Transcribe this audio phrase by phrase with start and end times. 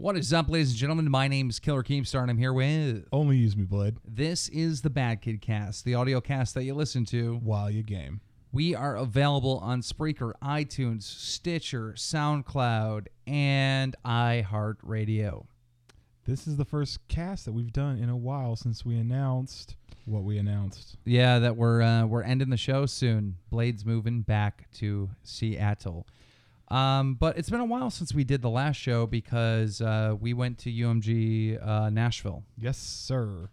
[0.00, 1.10] What is up, ladies and gentlemen?
[1.10, 3.08] My name is Killer Keemstar, and I'm here with.
[3.10, 6.72] Only use me, Blade, This is the Bad Kid Cast, the audio cast that you
[6.72, 7.34] listen to.
[7.42, 8.20] while you game.
[8.52, 15.46] We are available on Spreaker, iTunes, Stitcher, SoundCloud, and iHeartRadio.
[16.26, 19.74] This is the first cast that we've done in a while since we announced
[20.04, 20.96] what we announced.
[21.06, 23.36] Yeah, that we're uh, we're ending the show soon.
[23.50, 26.06] Blade's moving back to Seattle.
[26.70, 30.34] Um, but it's been a while since we did the last show because uh, we
[30.34, 32.44] went to UMG uh, Nashville.
[32.58, 33.50] Yes, sir.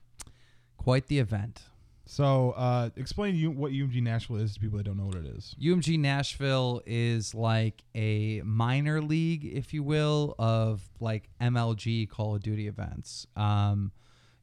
[0.78, 1.64] Quite the event.
[2.08, 5.26] So, uh, explain you what UMG Nashville is to people that don't know what it
[5.26, 5.56] is.
[5.60, 12.44] UMG Nashville is like a minor league, if you will, of like MLG Call of
[12.44, 13.26] Duty events.
[13.36, 13.92] Um,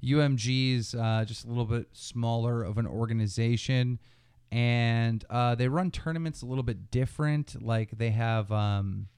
[0.03, 4.01] UMG's uh, just a little bit smaller of an organization,
[4.53, 7.61] and uh, they run tournaments a little bit different.
[7.61, 9.09] Like they have um,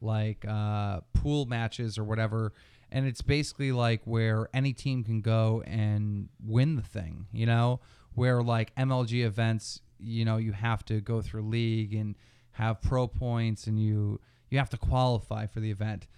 [0.00, 2.52] like uh, pool matches or whatever,
[2.90, 7.28] and it's basically like where any team can go and win the thing.
[7.32, 7.80] You know,
[8.14, 12.16] where like MLG events, you know, you have to go through league and
[12.50, 14.20] have pro points, and you
[14.50, 16.08] you have to qualify for the event.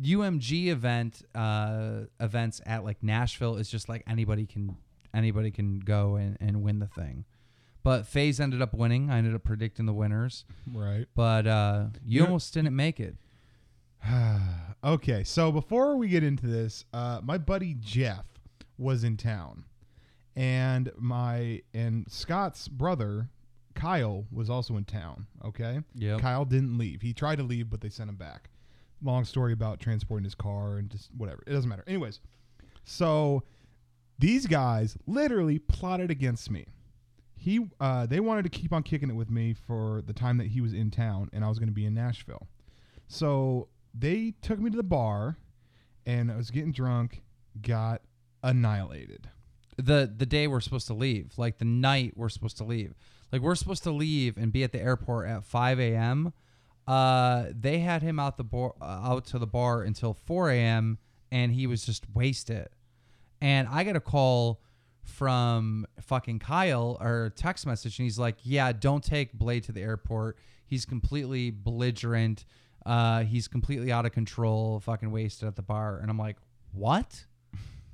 [0.00, 4.76] UMG event uh, events at like Nashville is just like anybody can
[5.12, 7.24] anybody can go and, and win the thing.
[7.82, 9.10] But FaZe ended up winning.
[9.10, 11.06] I ended up predicting the winners, Right.
[11.14, 13.16] but uh, you You- almost didn't make it.
[14.84, 18.24] okay, so before we get into this, uh, my buddy Jeff
[18.78, 19.64] was in town,
[20.36, 23.28] and my and Scott's brother
[23.74, 25.26] Kyle was also in town.
[25.44, 25.80] Okay.
[25.94, 26.20] Yep.
[26.20, 27.02] Kyle didn't leave.
[27.02, 28.50] He tried to leave, but they sent him back.
[29.02, 31.42] Long story about transporting his car and just whatever.
[31.46, 31.84] It doesn't matter.
[31.86, 32.20] Anyways,
[32.84, 33.42] so
[34.18, 36.66] these guys literally plotted against me.
[37.42, 40.48] He, uh, they wanted to keep on kicking it with me for the time that
[40.48, 42.48] he was in town, and I was going to be in Nashville.
[43.08, 45.38] So they took me to the bar,
[46.04, 47.22] and I was getting drunk,
[47.62, 48.02] got
[48.42, 49.30] annihilated.
[49.78, 52.94] the the day we're supposed to leave, like the night we're supposed to leave.
[53.32, 56.34] Like we're supposed to leave and be at the airport at 5 a.m.
[56.86, 60.98] Uh, they had him out the bar, uh, out to the bar until 4 a.m.
[61.32, 62.68] and he was just wasted.
[63.40, 64.60] And I got a call
[65.04, 69.82] from fucking Kyle or text message, and he's like, "Yeah, don't take Blade to the
[69.82, 70.38] airport.
[70.66, 72.44] He's completely belligerent.
[72.86, 76.36] Uh, he's completely out of control, fucking wasted at the bar." And I'm like,
[76.72, 77.26] "What?"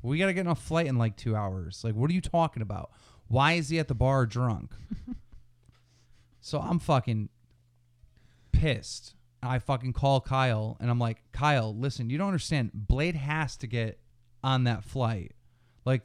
[0.03, 1.83] We got to get on a flight in like two hours.
[1.83, 2.93] Like, what are you talking about?
[3.29, 4.73] Why is he at the bar drunk?
[6.41, 7.29] so I'm fucking
[8.53, 9.15] pissed.
[9.43, 12.71] I fucking call Kyle and I'm like, Kyle, listen, you don't understand.
[12.73, 14.01] Blade has to get
[14.43, 15.33] on that flight.
[15.85, 16.03] Like,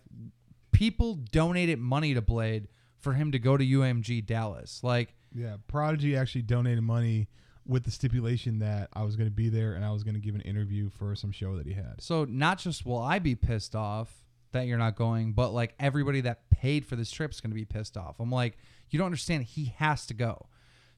[0.82, 4.80] people donated money to Blade for him to go to UMG Dallas.
[4.82, 7.28] Like, Yeah, Prodigy actually donated money
[7.68, 10.20] with the stipulation that I was going to be there and I was going to
[10.20, 11.98] give an interview for some show that he had.
[12.00, 16.22] So not just will I be pissed off that you're not going, but like everybody
[16.22, 18.20] that paid for this trip is going to be pissed off.
[18.20, 18.58] I'm like,
[18.90, 19.44] you don't understand.
[19.44, 20.48] He has to go.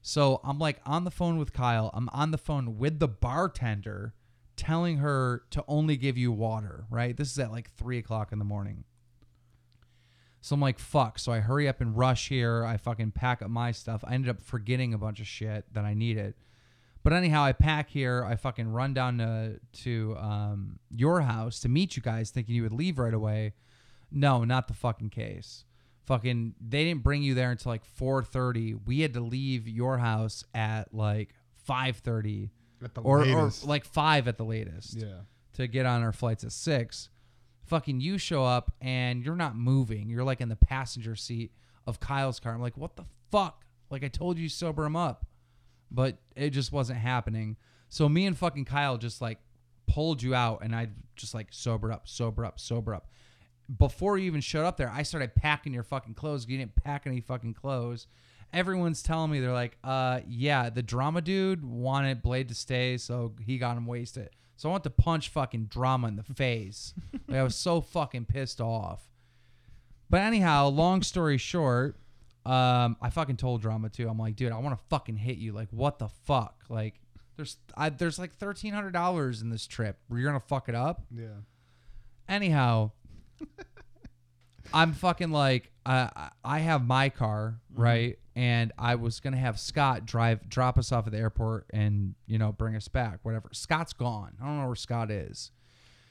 [0.00, 1.90] So I'm like on the phone with Kyle.
[1.92, 4.14] I'm on the phone with the bartender,
[4.56, 6.86] telling her to only give you water.
[6.88, 7.14] Right.
[7.14, 8.84] This is at like three o'clock in the morning.
[10.44, 11.18] So I'm like, fuck.
[11.18, 12.66] So I hurry up and rush here.
[12.66, 14.04] I fucking pack up my stuff.
[14.06, 16.34] I ended up forgetting a bunch of shit that I needed.
[17.02, 18.22] But anyhow, I pack here.
[18.22, 22.62] I fucking run down to to um, your house to meet you guys, thinking you
[22.62, 23.54] would leave right away.
[24.12, 25.64] No, not the fucking case.
[26.02, 28.86] Fucking, they didn't bring you there until like 4:30.
[28.86, 31.30] We had to leave your house at like
[31.66, 32.50] 5:30
[32.84, 35.20] At the or, or like five at the latest yeah.
[35.54, 37.08] to get on our flights at six.
[37.66, 40.08] Fucking, you show up and you're not moving.
[40.08, 41.52] You're like in the passenger seat
[41.86, 42.52] of Kyle's car.
[42.52, 43.64] I'm like, what the fuck?
[43.90, 45.26] Like I told you, sober him up,
[45.90, 47.56] but it just wasn't happening.
[47.88, 49.38] So me and fucking Kyle just like
[49.86, 53.08] pulled you out, and I just like sobered up, sober up, sober up.
[53.78, 56.46] Before you even showed up there, I started packing your fucking clothes.
[56.48, 58.06] You didn't pack any fucking clothes.
[58.52, 63.32] Everyone's telling me they're like, uh, yeah, the drama dude wanted Blade to stay, so
[63.40, 64.30] he got him wasted.
[64.56, 66.94] So I want to punch fucking drama in the face.
[67.28, 69.02] like I was so fucking pissed off.
[70.10, 71.96] But anyhow, long story short,
[72.46, 74.08] um, I fucking told drama too.
[74.08, 75.52] I'm like, dude, I want to fucking hit you.
[75.52, 76.62] Like, what the fuck?
[76.68, 77.00] Like,
[77.36, 79.98] there's I, there's like thirteen hundred dollars in this trip.
[80.10, 81.04] You're gonna fuck it up.
[81.10, 81.40] Yeah.
[82.28, 82.92] Anyhow,
[84.72, 89.58] I'm fucking like uh, I- I have my car right, and I was gonna have
[89.60, 93.20] Scott drive drop us off at the airport and you know bring us back.
[93.22, 93.50] Whatever.
[93.52, 94.36] Scott's gone.
[94.40, 95.50] I don't know where Scott is.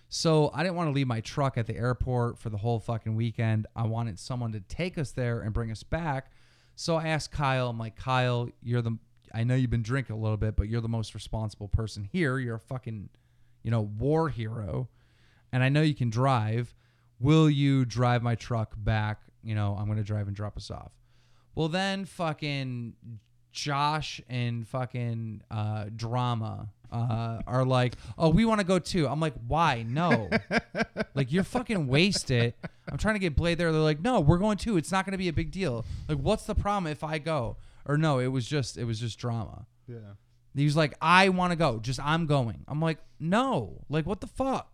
[0.10, 3.16] So I didn't want to leave my truck at the airport for the whole fucking
[3.16, 3.66] weekend.
[3.76, 6.32] I wanted someone to take us there and bring us back.
[6.76, 7.70] So I asked Kyle.
[7.70, 8.98] I'm like, Kyle, you're the.
[9.34, 12.38] I know you've been drinking a little bit, but you're the most responsible person here.
[12.38, 13.10] You're a fucking
[13.64, 14.90] you know, war hero,
[15.52, 16.76] and I know you can drive.
[17.19, 19.21] Will you drive my truck back?
[19.44, 20.92] You know, I'm gonna drive and drop us off.
[21.56, 22.94] Well, then fucking
[23.51, 29.07] Josh and fucking uh, drama uh, are like, oh, we want to go too.
[29.07, 29.83] I'm like, why?
[29.88, 30.30] No,
[31.15, 32.54] like you're fucking wasted.
[32.89, 33.71] I'm trying to get Blade there.
[33.71, 34.77] They're like, no, we're going too.
[34.77, 35.86] It's not gonna be a big deal.
[36.07, 37.57] Like, what's the problem if I go?
[37.86, 39.65] Or no, it was just it was just drama.
[39.88, 39.98] Yeah.
[40.56, 41.80] He was like, I want to go.
[41.80, 42.63] Just I'm going.
[42.68, 43.81] I'm like, no.
[43.89, 44.73] Like, what the fuck?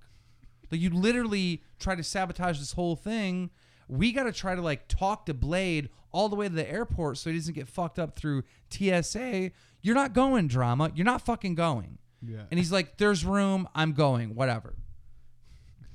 [0.71, 3.49] Like, you literally try to sabotage this whole thing.
[3.87, 7.17] We got to try to like talk to Blade all the way to the airport
[7.17, 9.51] so he doesn't get fucked up through TSA.
[9.81, 10.91] You're not going, drama.
[10.93, 11.97] You're not fucking going.
[12.21, 12.43] Yeah.
[12.51, 13.67] And he's like, there's room.
[13.73, 14.35] I'm going.
[14.35, 14.75] Whatever.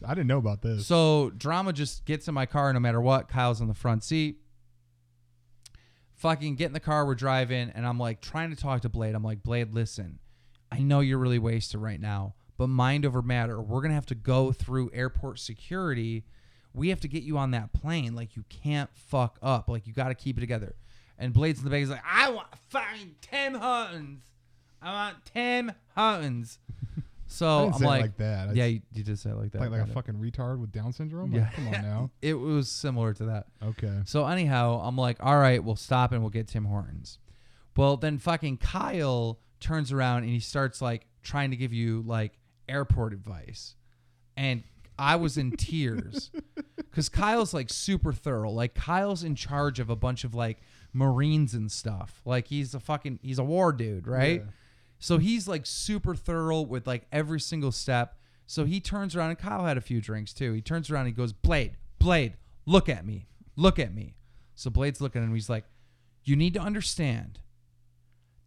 [0.04, 0.86] I didn't know about this.
[0.86, 3.28] So drama just gets in my car no matter what.
[3.28, 4.38] Kyle's in the front seat.
[6.14, 9.14] Fucking get in the car, we're driving, and I'm like trying to talk to Blade.
[9.14, 10.20] I'm like, Blade, listen,
[10.70, 13.60] I know you're really wasted right now, but mind over matter.
[13.60, 16.24] We're gonna have to go through airport security.
[16.72, 18.14] We have to get you on that plane.
[18.14, 19.68] Like you can't fuck up.
[19.68, 20.74] Like you gotta keep it together.
[21.18, 24.24] And Blade's in the back, is like, I want fucking Tim Hortons.
[24.82, 26.58] I want Tim Hortons.
[27.26, 28.48] So I didn't I'm say it like, like that.
[28.48, 29.60] I yeah, you, you did say it like that.
[29.60, 29.94] like, like a kinda.
[29.94, 31.32] fucking retard with Down syndrome.
[31.32, 31.40] Yeah.
[31.40, 32.10] Like, come on now.
[32.22, 33.46] It was similar to that.
[33.60, 34.02] Okay.
[34.04, 37.18] So anyhow, I'm like, all right, we'll stop and we'll get Tim Hortons.
[37.76, 42.38] Well, then fucking Kyle turns around and he starts like trying to give you like
[42.68, 43.74] airport advice.
[44.36, 44.64] And
[44.98, 46.30] I was in tears
[46.76, 48.50] because Kyle's like super thorough.
[48.50, 50.58] Like Kyle's in charge of a bunch of like
[50.92, 52.20] Marines and stuff.
[52.24, 54.40] Like he's a fucking he's a war dude, right?
[54.40, 54.50] Yeah.
[54.98, 58.16] So he's like super thorough with like every single step.
[58.46, 60.52] So he turns around and Kyle had a few drinks too.
[60.52, 62.34] He turns around and he goes, Blade, Blade,
[62.66, 63.26] look at me.
[63.56, 64.14] Look at me.
[64.54, 65.34] So Blade's looking at him.
[65.34, 65.64] He's like,
[66.22, 67.40] You need to understand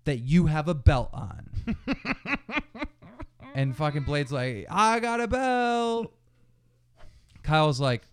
[0.06, 1.50] that you have a belt on.
[3.58, 6.14] and fucking Blade's like, I got a belt.
[7.42, 8.04] Kyle's like,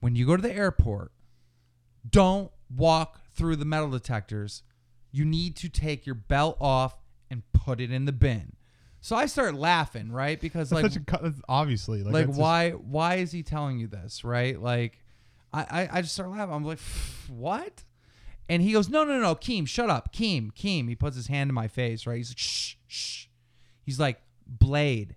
[0.00, 1.10] When you go to the airport,
[2.08, 4.62] don't walk through the metal detectors.
[5.10, 6.98] You need to take your belt off
[7.30, 8.52] and put it in the bin.
[9.00, 10.38] So I start laughing, right?
[10.38, 13.78] Because That's like such a obviously like, like that's just- why why is he telling
[13.78, 15.02] you this right like
[15.52, 16.78] I, I i just start laughing i'm like
[17.28, 17.82] what
[18.48, 21.50] and he goes no no no keem shut up keem keem he puts his hand
[21.50, 23.26] in my face right he's like shh shh
[23.84, 24.20] he's like
[24.50, 25.16] blade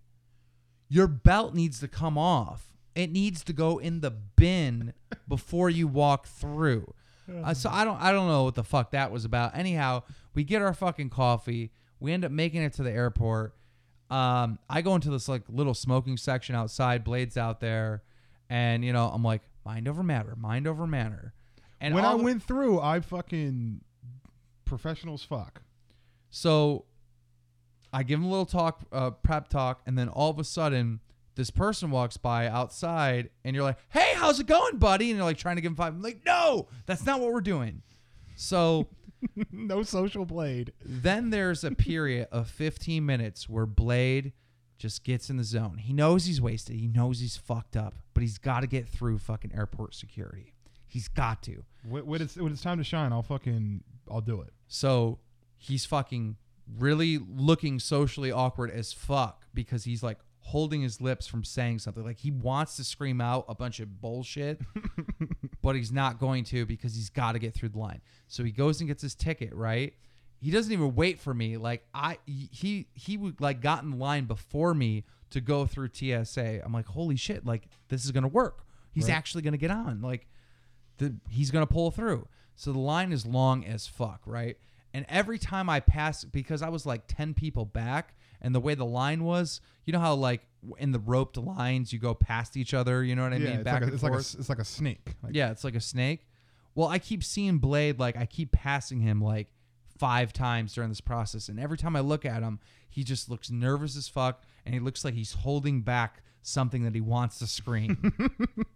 [0.90, 4.94] your belt needs to come off it needs to go in the bin
[5.28, 6.94] before you walk through
[7.44, 10.02] uh, so i don't i don't know what the fuck that was about anyhow
[10.34, 13.56] we get our fucking coffee we end up making it to the airport
[14.14, 17.04] um, I go into this like little smoking section outside.
[17.04, 18.04] Blades out there,
[18.48, 21.34] and you know I'm like mind over matter, mind over matter.
[21.82, 23.82] And when I went through, I fucking
[24.66, 25.64] professionals fuck.
[26.30, 26.86] so
[27.94, 31.00] I give him a little talk, uh, prep talk, and then all of a sudden
[31.36, 35.26] this person walks by outside, and you're like, "Hey, how's it going, buddy?" And you're
[35.26, 35.94] like trying to give him five.
[35.94, 37.82] I'm like, "No, that's not what we're doing."
[38.36, 38.88] So
[39.52, 40.74] no social blade.
[40.84, 44.34] then there's a period of 15 minutes where Blade
[44.78, 45.78] just gets in the zone.
[45.78, 46.76] He knows he's wasted.
[46.76, 50.54] He knows he's fucked up, but he's got to get through fucking airport security.
[50.88, 51.64] He's got to.
[51.88, 54.54] When, when it's when it's time to shine, I'll fucking I'll do it.
[54.68, 55.20] So
[55.58, 56.36] he's fucking
[56.78, 62.04] really looking socially awkward as fuck because he's like holding his lips from saying something.
[62.04, 64.60] Like he wants to scream out a bunch of bullshit,
[65.62, 68.02] but he's not going to because he's got to get through the line.
[68.28, 69.94] So he goes and gets his ticket, right?
[70.40, 71.56] He doesn't even wait for me.
[71.58, 76.62] Like I he he would like got in line before me to go through TSA.
[76.64, 78.66] I'm like, "Holy shit, like this is going to work.
[78.92, 79.16] He's Right.
[79.16, 80.28] actually going to get on." Like
[80.98, 82.28] the, he's gonna pull through.
[82.56, 84.58] So the line is long as fuck, right?
[84.94, 88.76] And every time I pass, because I was like ten people back, and the way
[88.76, 90.42] the line was, you know how like
[90.78, 93.56] in the roped lines you go past each other, you know what I yeah, mean,
[93.56, 95.16] it's back like a, it's like a it's like a snake.
[95.24, 96.28] Like, yeah, it's like a snake.
[96.76, 99.48] Well, I keep seeing Blade, like I keep passing him like
[99.98, 102.60] five times during this process, and every time I look at him,
[102.90, 106.94] he just looks nervous as fuck, and he looks like he's holding back something that
[106.94, 108.14] he wants to scream.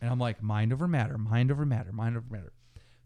[0.00, 2.52] And I'm like, mind over matter, mind over matter, mind over matter.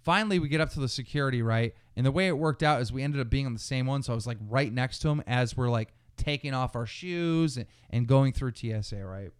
[0.03, 1.75] Finally, we get up to the security, right?
[2.01, 4.03] And the way it worked out is we ended up being on the same one.
[4.03, 7.59] So I was like right next to him as we're like taking off our shoes
[7.59, 9.31] and, and going through TSA, right?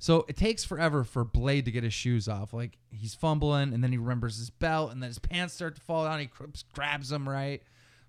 [0.00, 2.52] So it takes forever for Blade to get his shoes off.
[2.52, 5.80] Like he's fumbling and then he remembers his belt and then his pants start to
[5.80, 6.18] fall down.
[6.18, 6.28] He
[6.74, 7.62] grabs, them, right?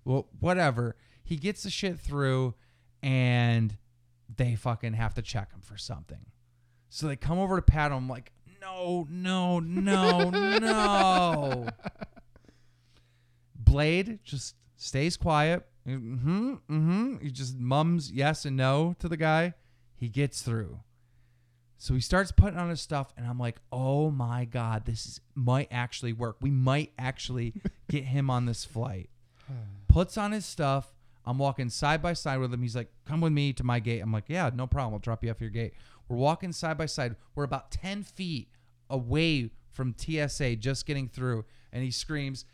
[0.04, 0.96] Well, whatever.
[1.22, 2.54] He gets the shit through
[3.00, 3.78] and
[4.34, 6.26] they fucking have to check him for something.
[6.88, 8.08] So they come over to pat him.
[8.08, 11.68] Like, no, no, no, no.
[13.64, 16.54] Blade just stays quiet, Mm-hmm.
[16.70, 17.16] Mm-hmm.
[17.22, 19.54] He just mums yes and no to the guy.
[19.96, 20.80] He gets through.
[21.78, 25.20] So he starts putting on his stuff, and I'm like, oh my God, this is,
[25.34, 26.36] might actually work.
[26.40, 27.54] We might actually
[27.90, 29.10] get him on this flight.
[29.88, 30.94] Puts on his stuff.
[31.24, 32.62] I'm walking side by side with him.
[32.62, 34.00] He's like, come with me to my gate.
[34.00, 34.94] I'm like, yeah, no problem.
[34.94, 35.74] I'll drop you off your gate.
[36.08, 37.16] We're walking side by side.
[37.34, 38.48] We're about 10 feet
[38.90, 41.44] away from TSA, just getting through.
[41.72, 42.44] And he screams!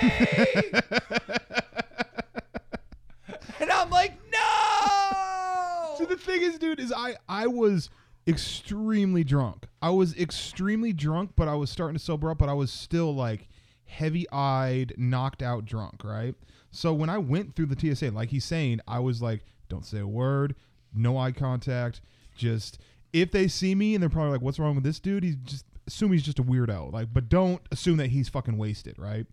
[3.60, 5.94] and I'm like, no!
[5.98, 7.90] So the thing is, dude, is I I was
[8.26, 9.66] extremely drunk.
[9.80, 13.14] I was extremely drunk, but I was starting to sober up, but I was still
[13.14, 13.48] like
[13.86, 16.34] heavy eyed, knocked out drunk, right?
[16.70, 19.98] So when I went through the TSA, like he's saying, I was like, don't say
[19.98, 20.54] a word,
[20.94, 22.00] no eye contact,
[22.36, 22.78] just
[23.12, 25.24] if they see me and they're probably like, what's wrong with this dude?
[25.24, 28.98] He's just assume he's just a weirdo, like, but don't assume that he's fucking wasted,
[28.98, 29.26] right?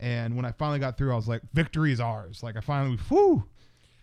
[0.00, 2.42] And when I finally got through, I was like, victory is ours.
[2.42, 3.44] Like I finally, whew.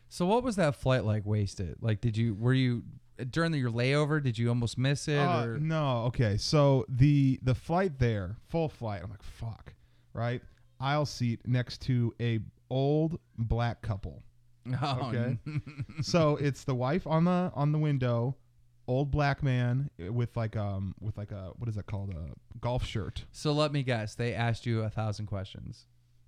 [0.09, 1.25] So what was that flight like?
[1.25, 1.77] Wasted?
[1.81, 2.83] Like, did you were you
[3.29, 4.21] during the, your layover?
[4.21, 5.17] Did you almost miss it?
[5.17, 6.37] Uh, or no, okay.
[6.37, 9.01] So the the flight there, full flight.
[9.03, 9.73] I'm like, fuck,
[10.13, 10.41] right?
[10.79, 14.21] Aisle seat next to a old black couple.
[14.81, 15.37] Oh, Okay.
[16.01, 18.35] so it's the wife on the on the window,
[18.87, 22.85] old black man with like um with like a what is that called a golf
[22.85, 23.25] shirt.
[23.31, 24.15] so let me guess.
[24.15, 25.85] They asked you a thousand questions.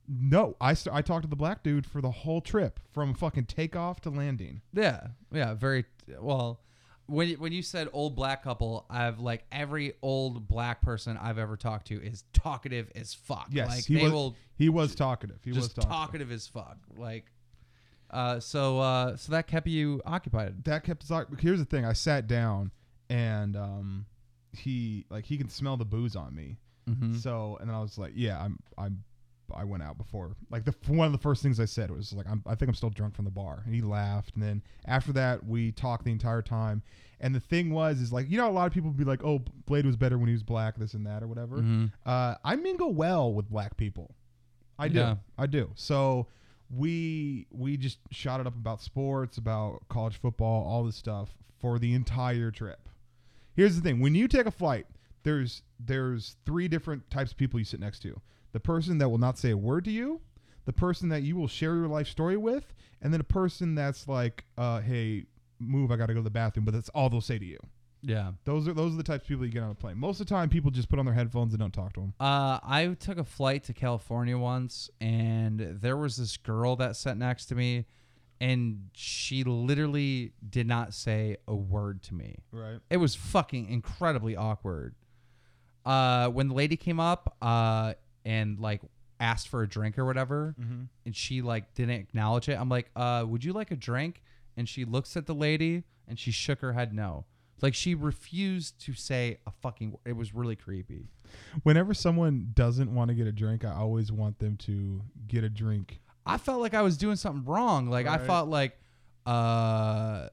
[0.10, 3.46] No, I st- I talked to the black dude for the whole trip from fucking
[3.46, 4.62] takeoff to landing.
[4.74, 5.84] Yeah, yeah, very
[6.20, 6.62] well.
[7.08, 11.58] When when you said old black couple, I've like every old black person I've ever
[11.58, 13.48] talked to is talkative as fuck.
[13.52, 15.40] Yes, like he they was will he was talkative.
[15.44, 15.90] He was talkative.
[15.90, 16.78] talkative as fuck.
[16.98, 17.26] Like,
[18.12, 20.64] uh, so uh, so that kept you occupied.
[20.66, 22.72] that kept us oc- here's the thing i sat down
[23.10, 24.06] and um
[24.54, 26.58] he like he can smell the booze on me
[26.90, 27.18] Mm-hmm.
[27.18, 29.04] so and then i was like yeah i'm i'm
[29.54, 32.26] i went out before like the one of the first things i said was like
[32.30, 35.12] I'm, i think i'm still drunk from the bar and he laughed and then after
[35.12, 36.82] that we talked the entire time
[37.20, 39.44] and the thing was is like you know a lot of people be like oh
[39.66, 41.92] blade was better when he was black this and that or whatever Mhm.
[42.06, 44.16] uh, I mingle well with black people.
[44.80, 45.00] I do.
[45.00, 45.16] Yeah.
[45.38, 45.72] I do.
[45.76, 46.28] So
[46.70, 51.80] we we just shot it up about sports, about college football, all this stuff for
[51.80, 52.90] the entire trip.
[53.56, 54.86] Here's the thing: when you take a flight,
[55.24, 58.20] there's there's three different types of people you sit next to.
[58.54, 60.22] The person that will not say a word to you,
[60.66, 64.08] the person that you will share your life story with, and then a person that's
[64.08, 65.26] like, uh, "Hey,
[65.60, 65.92] move!
[65.92, 67.60] I got to go to the bathroom," but that's all they'll say to you.
[68.02, 68.32] Yeah.
[68.46, 69.98] Those are those are the types of people you get on a plane.
[69.98, 72.14] Most of the time, people just put on their headphones and don't talk to them.
[72.20, 77.18] Uh, I took a flight to California once, and there was this girl that sat
[77.18, 77.86] next to me,
[78.40, 82.38] and she literally did not say a word to me.
[82.52, 82.80] Right.
[82.90, 84.96] It was fucking incredibly awkward.
[85.86, 87.94] Uh, when the lady came up, uh,
[88.26, 88.82] and like
[89.20, 90.82] asked for a drink or whatever, Mm-hmm.
[91.06, 92.60] and she like didn't acknowledge it.
[92.60, 94.22] I'm like, uh, would you like a drink?
[94.58, 97.26] And she looks at the lady, and she shook her head no.
[97.62, 99.92] Like she refused to say a fucking.
[99.92, 100.00] Word.
[100.06, 101.08] It was really creepy.
[101.64, 105.50] Whenever someone doesn't want to get a drink, I always want them to get a
[105.50, 106.00] drink.
[106.26, 107.90] I felt like I was doing something wrong.
[107.90, 108.28] Like I Right.
[108.28, 108.78] felt like,
[109.26, 110.28] uh,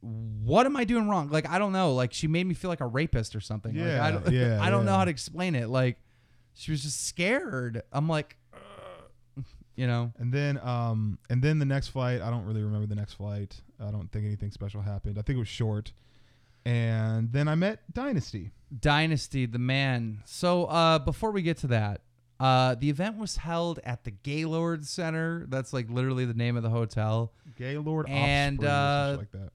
[0.00, 1.30] what am I doing wrong?
[1.30, 1.94] Like I don't know.
[1.94, 3.74] Like she made me feel like a rapist or something.
[3.74, 5.68] Like, Yeah, I don't, yeah, I don't know how to explain it.
[5.68, 5.98] Like
[6.54, 7.82] she was just scared.
[7.92, 9.44] I'm like, "Ugh,"
[9.76, 10.12] you know.
[10.18, 13.60] And then, um, and then the next flight, I don't really remember the next flight.
[13.80, 15.18] I don't think anything special happened.
[15.18, 15.92] I think it was short.
[16.64, 18.50] And then I met Dynasty.
[18.80, 20.22] Dynasty, the man.
[20.24, 22.00] So uh, before we get to that,
[22.40, 25.46] uh, the event was held at the Gaylord Center.
[25.48, 27.32] That's like literally the name of the hotel.
[27.56, 29.50] Gaylord And, Offspring uh, like that.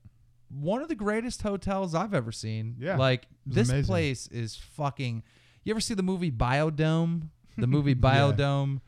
[0.50, 2.76] one of the greatest hotels I've ever seen.
[2.80, 3.88] Yeah, Like this amazing.
[3.88, 5.24] place is fucking
[5.64, 7.30] You ever see the movie Biodome?
[7.58, 8.32] The movie Yeah.
[8.32, 8.82] Biodome.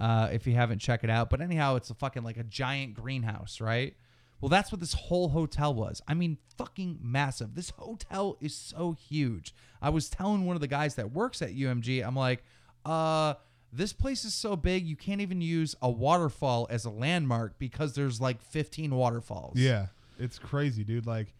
[0.00, 1.30] Uh, if you haven't, check it out.
[1.30, 3.94] But anyhow, it's a fucking like a giant greenhouse, right?
[4.40, 6.00] Well, that's what this whole hotel was.
[6.06, 7.54] I mean, fucking massive.
[7.54, 9.54] This hotel is so huge.
[9.82, 12.44] I was telling one of the guys that works at UMG, I'm like,
[12.84, 13.34] uh,
[13.72, 17.94] this place is so big you can't even use a waterfall as a landmark because
[17.94, 19.56] there's like 15 waterfalls.
[19.56, 19.86] Yeah,
[20.18, 21.06] it's crazy, dude.
[21.06, 21.34] Like,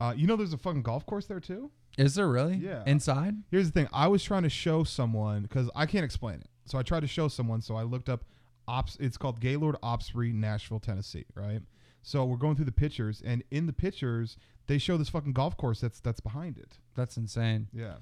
[0.00, 1.70] uh, you know, there's a fucking golf course there too.
[1.98, 2.56] Is there really?
[2.56, 2.82] Yeah.
[2.86, 3.36] Inside?
[3.50, 6.48] Here's the thing: I was trying to show someone because I can't explain it.
[6.66, 7.62] So I tried to show someone.
[7.62, 8.24] So I looked up,
[8.68, 8.96] Ops.
[9.00, 11.24] It's called Gaylord Osprey, Nashville, Tennessee.
[11.34, 11.62] Right.
[12.06, 14.36] So we're going through the pictures, and in the pictures,
[14.68, 16.78] they show this fucking golf course that's that's behind it.
[16.94, 17.66] That's insane.
[17.72, 17.94] Yeah.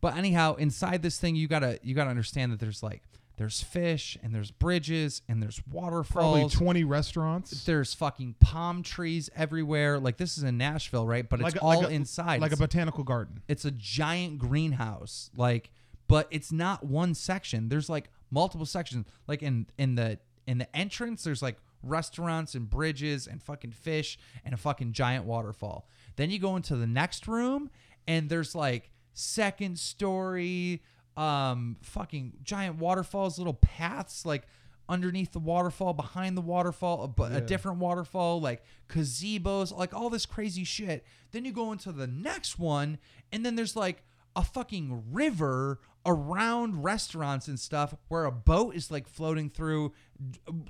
[0.00, 3.02] But anyhow, inside this thing, you gotta you gotta understand that there's like
[3.36, 6.40] there's fish and there's bridges and there's waterfalls.
[6.42, 7.64] Probably 20 restaurants.
[7.64, 9.98] there's fucking palm trees everywhere.
[9.98, 11.28] Like this is in Nashville, right?
[11.28, 12.40] But it's Like a- all like a- inside.
[12.40, 13.42] like a botanical garden.
[13.46, 15.30] it's a giant greenhouse.
[15.36, 15.70] Like,
[16.08, 17.68] but it's not one section.
[17.68, 19.04] There's like multiple sections.
[19.28, 24.18] Like in in the in the entrance, there's like restaurants and bridges and fucking fish
[24.44, 25.88] and a fucking giant waterfall.
[26.16, 27.70] Then you go into the next room
[28.06, 30.82] and there's like second story
[31.16, 34.46] um fucking giant waterfalls, little paths like
[34.88, 37.40] underneath the waterfall, behind the waterfall, a, a Yeah.
[37.40, 41.04] different waterfall, like gazebos, like all this crazy shit.
[41.32, 42.98] Then you go into the next one,
[43.32, 44.02] and then there's like
[44.36, 49.92] a fucking river around restaurants and stuff where a boat is like floating through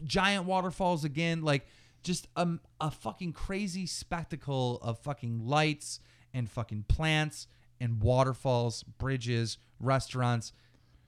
[0.04, 1.66] giant waterfalls again, like
[2.02, 2.49] just a,
[2.80, 6.00] a fucking crazy spectacle of fucking lights
[6.32, 7.46] and fucking plants
[7.80, 10.52] and waterfalls, bridges, restaurants.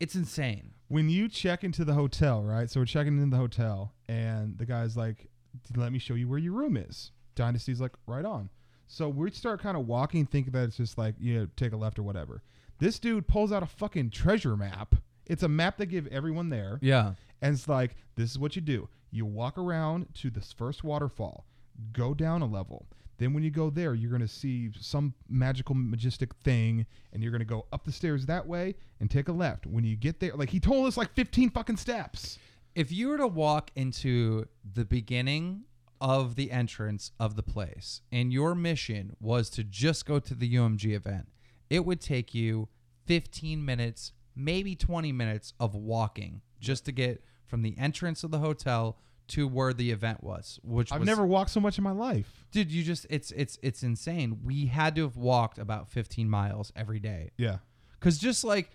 [0.01, 0.73] It's insane.
[0.89, 2.69] when you check into the hotel, right?
[2.69, 5.29] So we're checking into the hotel, and the guy's like,
[5.77, 8.51] "Let me show you where your room is." Dynasty's like, "Right on."
[8.89, 11.77] So we start kind of walking, thinking that it's just like you know, take a
[11.77, 12.43] left or whatever.
[12.83, 14.97] This dude pulls out a fucking treasure map.
[15.27, 17.15] It's a map they give everyone there, Yeah.
[17.41, 21.47] and it's like, "This is what you do: you walk around to this first waterfall,
[21.93, 26.35] go down a level." Then when you go there, you're gonna see some magical, majestic
[26.35, 29.65] thing, and you're gonna go up the stairs that way and take a left.
[29.65, 32.37] When you get there, like he told us, like 15 fucking steps.
[32.75, 35.63] if you were to walk into the beginning
[36.01, 40.49] of the entrance of the place and your mission was to just go to the
[40.49, 41.29] UMG event,
[41.73, 42.69] it would take you
[43.07, 48.39] 15 minutes, maybe 20 minutes of walking just to get from the entrance of the
[48.39, 48.99] hotel
[49.29, 52.45] to where the event was, which I've was never walked so much in my life.
[52.53, 54.41] dude, you just it's it's it's insane.
[54.45, 57.31] We had to have walked about 15 miles every day.
[57.39, 57.59] Yeah.
[57.99, 58.71] Because just like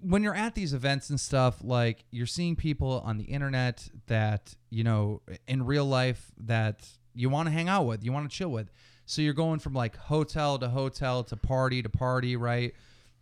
[0.00, 4.54] when you're at these events and stuff, like you're seeing people on the internet that,
[4.70, 8.34] you know, in real life that you want to hang out with, you want to
[8.34, 8.70] chill with.
[9.06, 12.74] So you're going from like hotel to hotel to party to party, right?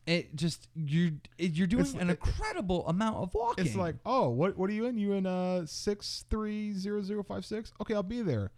[0.07, 3.65] It just you you're doing It's- an incredible amount of walking.
[3.67, 4.99] It's like, oh, what what are you in?
[4.99, 7.73] You in uh six three zero zero five six?
[7.81, 8.51] Okay, I'll be there.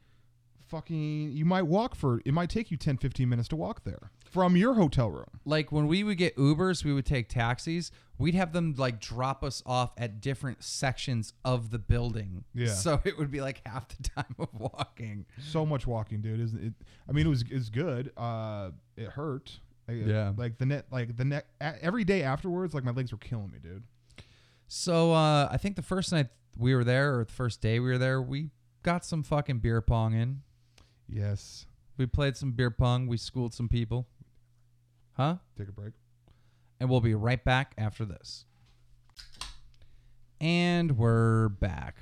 [0.69, 4.11] Fucking you might walk for it might take you 10, 15 minutes to walk there
[4.25, 5.41] from your hotel room.
[5.45, 7.91] like when we would get Ubers, we would take taxis.
[8.19, 12.45] We'd have them like drop us off at different sections of the building.
[12.55, 12.69] Yeah.
[12.73, 15.27] So it would be like half the time of walking.
[15.39, 16.41] So much walking, dude.
[16.41, 16.73] Isn't it?
[17.09, 18.11] I mean, it was it's good.
[18.17, 19.61] Uh, it hurt.
[19.87, 20.33] Like, Yeah.
[20.37, 21.47] Like the net, like the net.
[21.61, 23.85] a- Every day afterwards, like my legs were killing me, dude.
[24.67, 26.27] So uh, I think the first night
[26.59, 28.51] we were there, or the first day we were there, we
[28.83, 30.43] got some fucking beer pong in.
[31.09, 31.67] Yes.
[31.97, 33.07] We played some beer pong.
[33.07, 34.07] We schooled some people.
[35.15, 35.37] Huh?
[35.57, 35.95] Take a break.
[36.79, 38.45] And we'll be right back after this.
[40.41, 41.97] And we're back.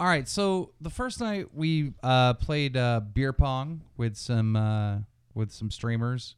[0.00, 0.28] All right.
[0.28, 4.98] So the first night we uh, played uh, beer pong with some uh,
[5.34, 6.34] with some streamers,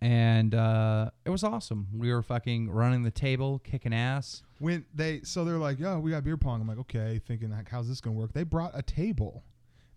[0.00, 1.88] and uh, it was awesome.
[1.96, 4.42] We were fucking running the table, kicking ass.
[4.58, 7.68] When they so they're like, "Yo, we got beer pong." I'm like, "Okay," thinking like,
[7.68, 9.44] "How's this gonna work?" They brought a table.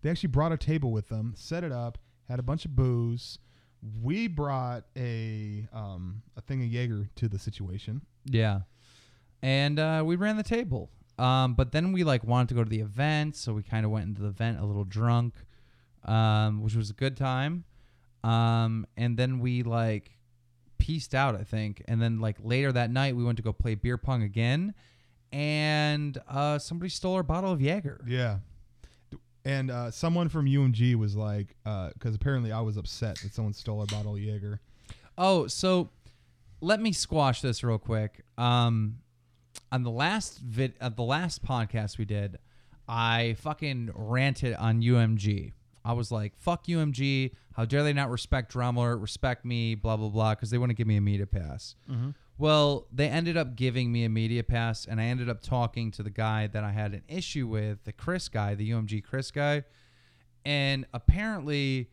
[0.04, 1.98] They actually brought a table with them, set it up,
[2.30, 3.40] had a bunch of booze.
[4.02, 8.02] We brought a um a thing of Jaeger to the situation.
[8.26, 8.62] Yeah.
[9.42, 10.90] And uh, we ran the table.
[11.18, 13.92] Um, but then we like wanted to go to the event, so we kind of
[13.92, 15.36] went into the event a little drunk,
[16.06, 17.66] um, which was a good time.
[18.24, 20.18] Um, and then we like
[20.80, 21.84] pieced out, I think.
[21.88, 24.74] And then like later that night, we went to go play beer pong again,
[25.32, 28.04] and uh, somebody stole our bottle of Jaeger.
[28.08, 28.40] Yeah.
[29.46, 33.82] And uh, someone from UMG was like, because apparently I was upset that someone stole
[33.82, 34.60] our bottle of Jaeger.
[35.18, 35.90] Oh, so
[36.62, 38.24] let me squash this real quick.
[38.38, 39.00] Um,
[39.72, 42.40] on the last vid, uh, the last podcast we did,
[42.88, 45.54] I fucking ranted on UMG.
[45.86, 47.32] I was like, "Fuck UMG!
[47.54, 50.74] How dare they not respect drummer, respect me, blah blah blah," because they want to
[50.74, 51.76] give me a media pass.
[52.38, 56.04] Well, they ended up giving me a media pass, and I ended up talking to
[56.04, 59.64] the guy that I had an issue with, the Chris guy, the UMG Chris guy,
[60.44, 61.90] and apparently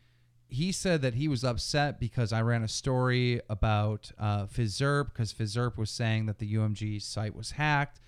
[0.51, 5.77] he said that he was upset because I ran a story about uh, because Fizzerp
[5.77, 8.01] was saying that the UMG site was hacked.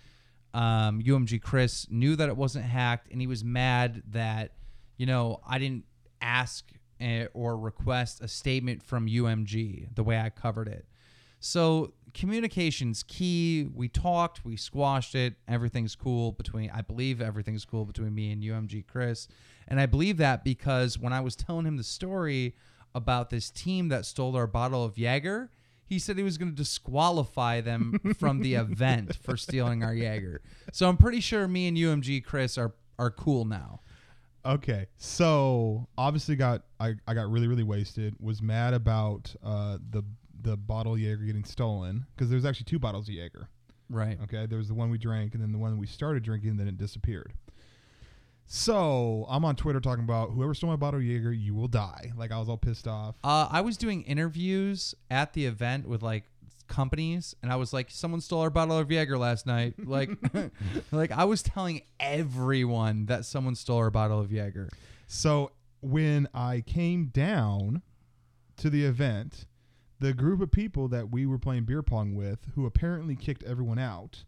[0.52, 4.54] Um, UMG Chris knew that it wasn't hacked, and he was mad that
[4.96, 5.84] you know I didn't
[6.20, 10.86] ask eh, or request a statement from UMG the way I covered it.
[11.42, 13.68] So communication's key.
[13.74, 15.34] We talked, we squashed it.
[15.48, 19.26] Everything's cool between I believe everything's cool between me and UMG Chris.
[19.66, 22.54] And I believe that because when I was telling him the story
[22.94, 25.50] about this team that stole our bottle of Jaeger,
[25.84, 30.42] he said he was going to disqualify them from the event for stealing our Jaeger.
[30.72, 33.80] So I'm pretty sure me and UMG Chris are are cool now.
[34.44, 38.14] Okay, so obviously got I, I got really really wasted.
[38.20, 40.04] Was mad about uh, the
[40.42, 43.48] the bottle of Jaeger getting stolen because there's actually two bottles of Jaeger.
[43.88, 44.18] Right.
[44.24, 46.60] Okay, there was the one we drank and then the one we started drinking, and
[46.60, 47.34] then it disappeared.
[48.46, 52.12] So I'm on Twitter talking about whoever stole my bottle of Jaeger, you will die.
[52.16, 53.14] Like I was all pissed off.
[53.22, 56.24] Uh, I was doing interviews at the event with like
[56.68, 60.10] companies, and I was like, "Someone stole our bottle of Jaeger last night." Like,
[60.92, 64.68] like I was telling everyone that someone stole our bottle of Jaeger.
[65.06, 65.52] So
[65.82, 67.82] when I came down
[68.56, 69.46] to the event,
[70.02, 73.78] the group of people that we were playing beer pong with, who apparently kicked everyone
[73.78, 74.24] out,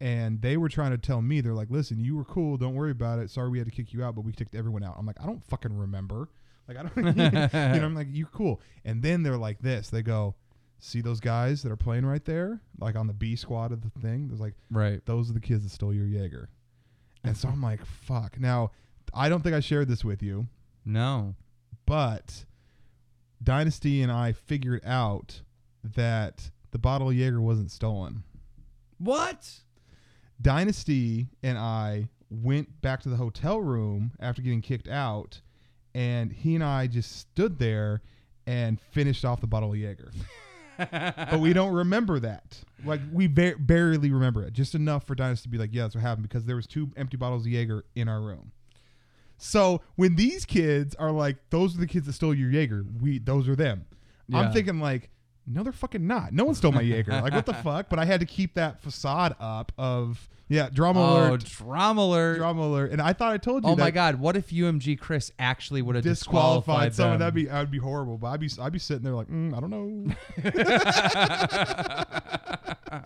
[0.00, 2.56] and they were trying to tell me, they're like, "Listen, you were cool.
[2.56, 3.30] Don't worry about it.
[3.30, 5.26] Sorry we had to kick you out, but we kicked everyone out." I'm like, I
[5.26, 6.28] don't fucking remember.
[6.68, 7.30] Like I don't, you
[7.80, 8.60] know, I'm like, you cool.
[8.84, 9.88] And then they're like this.
[9.90, 10.34] They go,
[10.78, 14.00] "See those guys that are playing right there, like on the B squad of the
[14.00, 15.04] thing." There's like, Right.
[15.06, 16.48] those are the kids that stole your Jaeger.
[17.24, 18.38] And so I'm like, fuck.
[18.38, 18.70] Now,
[19.14, 20.46] I don't think I shared this with you,
[20.84, 21.34] No.
[21.86, 22.44] but
[23.42, 25.42] Dynasty and I figured out
[25.82, 28.22] that the bottle of Jaeger wasn't stolen.
[28.98, 29.60] What?
[30.40, 35.40] Dynasty and I went back to the hotel room after getting kicked out,
[35.94, 38.02] and he and I just stood there
[38.46, 40.12] and finished off the bottle of Jaeger.
[40.78, 42.60] but we don't remember that.
[42.84, 45.94] Like we ba- barely remember it, just enough for Dynasty to be like, "Yeah, that's
[45.94, 48.52] what happened," because there was two empty bottles of Jaeger in our room.
[49.38, 53.18] So when these kids are like, "Those are the kids that stole your Jaeger," we
[53.18, 53.84] those are them.
[54.28, 54.40] Yeah.
[54.40, 55.10] I'm thinking like,
[55.46, 56.32] no, they're fucking not.
[56.32, 57.12] No one stole my Jaeger.
[57.12, 57.88] like what the fuck?
[57.88, 62.36] But I had to keep that facade up of yeah, drama Oh, alert, drama alert.
[62.38, 62.92] drama alert.
[62.92, 63.70] And I thought I told you.
[63.70, 64.20] Oh my God!
[64.20, 68.18] What if UMG Chris actually would have Disqualified disqualified, someone that'd be that'd be horrible.
[68.18, 70.14] But I'd be I'd be sitting there like mm, I don't know.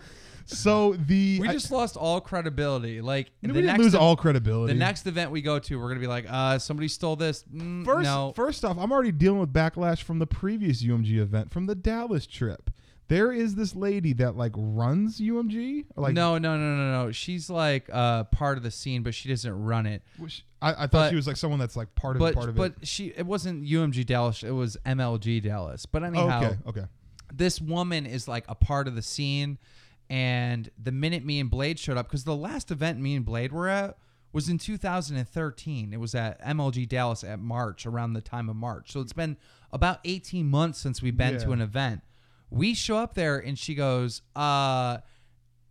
[0.45, 3.01] so the we I- just lost all credibility.
[3.01, 4.73] Like we didn't lose ev- all credibility.
[4.73, 7.43] the next event we go to, we're gonna be like, uh, somebody stole this.
[7.53, 11.51] Mm, First, no, first off, I'm already dealing with backlash from the previous UMG event
[11.51, 12.70] from the Dallas trip.
[13.11, 15.83] There is this lady that like runs UMG.
[15.97, 17.11] Like no, no, no, no, no.
[17.11, 20.01] She's like uh, part of the scene, but she doesn't run it.
[20.17, 22.47] which- I, I thought But- she was like someone that's like part of But part
[22.47, 22.57] of it.
[22.57, 22.87] but it.
[22.87, 24.43] she it wasn't UMG Dallas.
[24.43, 25.85] It was MLG Dallas.
[25.85, 26.85] But Oh, anyhow, okay, okay.
[27.33, 29.57] this woman is like a part of the scene.
[30.09, 33.51] And the minute me and Blade showed up, because the last event me and Blade
[33.51, 33.97] were at
[34.31, 35.91] was in 2013.
[35.93, 38.91] It was at MLG Dallas at March, around the time of March.
[38.91, 39.35] So it's been
[39.71, 42.01] about 18 months since we've been to an event.
[42.51, 44.97] We show up there and she goes, uh,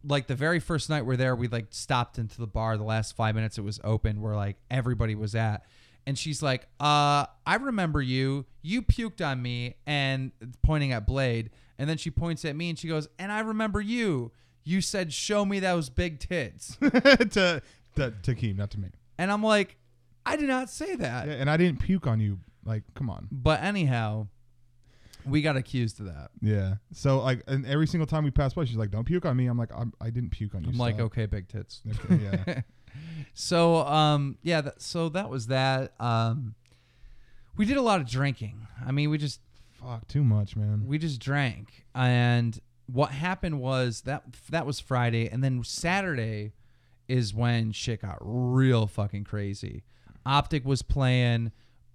[0.03, 2.77] like the very first night we're there, we like stopped into the bar.
[2.77, 5.65] The last five minutes it was open, where like everybody was at.
[6.07, 8.47] And she's like, uh, I remember you.
[8.63, 11.51] You puked on me and pointing at Blade.
[11.79, 14.33] And then she points at me and she goes, And I remember you.
[14.65, 16.77] You said, Show me those big tits.
[16.81, 17.63] to
[17.97, 18.89] to to Keem, not to me.
[19.19, 19.77] and I'm like,
[20.25, 21.29] I did not say that.
[21.29, 22.39] Yeah, and I didn't puke on you.
[22.65, 23.29] Like, come on.
[23.31, 24.29] But anyhow,
[25.27, 26.31] we got accused of that.
[26.41, 26.75] Yeah.
[26.93, 29.47] So like, and every single time we passed by, she's like, "Don't puke on me."
[29.47, 31.83] I'm like, I'm, "I didn't puke on you." I'm like, stop." okay, big tits.
[32.05, 32.61] Okay, yeah.
[33.35, 35.93] So um yeah, that, so that was that.
[36.01, 36.55] Um
[37.57, 38.67] we did a lot of drinking.
[38.85, 39.41] I mean, we just
[39.81, 40.85] Fuck, too much, man.
[40.87, 46.53] we just drank and what happened was that that was Friday and then Saturday
[47.09, 49.85] is when shit got real fucking crazy.
[50.27, 51.53] Optic was playing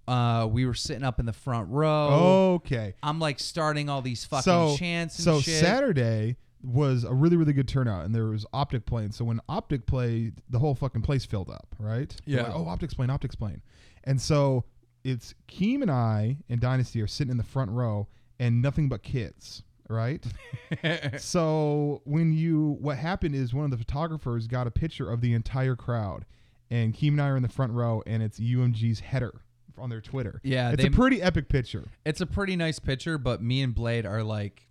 [0.08, 2.54] uh we were sitting up in the front row.
[2.56, 2.94] Okay.
[3.02, 5.60] I'm like starting all these fucking so chants and so shit.
[5.60, 9.12] Saturday was a really really good turnout, and there was Optic playing.
[9.12, 12.14] So when Optic played, the whole fucking place filled up, right?
[12.24, 12.42] Yeah.
[12.42, 13.62] like, oh, Optic's playing, Optic's playing,
[14.04, 14.64] and so
[15.04, 19.02] it's Keem and I and Dynasty are sitting in the front row, and nothing but
[19.02, 20.24] kids, right?
[21.18, 25.32] so when you what happened is one of the photographers got a picture of the
[25.34, 26.24] entire crowd,
[26.70, 29.42] and Keem and I are in the front row, and it's UMG's header
[29.78, 30.40] on their Twitter.
[30.44, 31.84] Yeah, it's they- a pretty epic picture.
[32.04, 34.66] It's a pretty nice picture, but me and Blade are like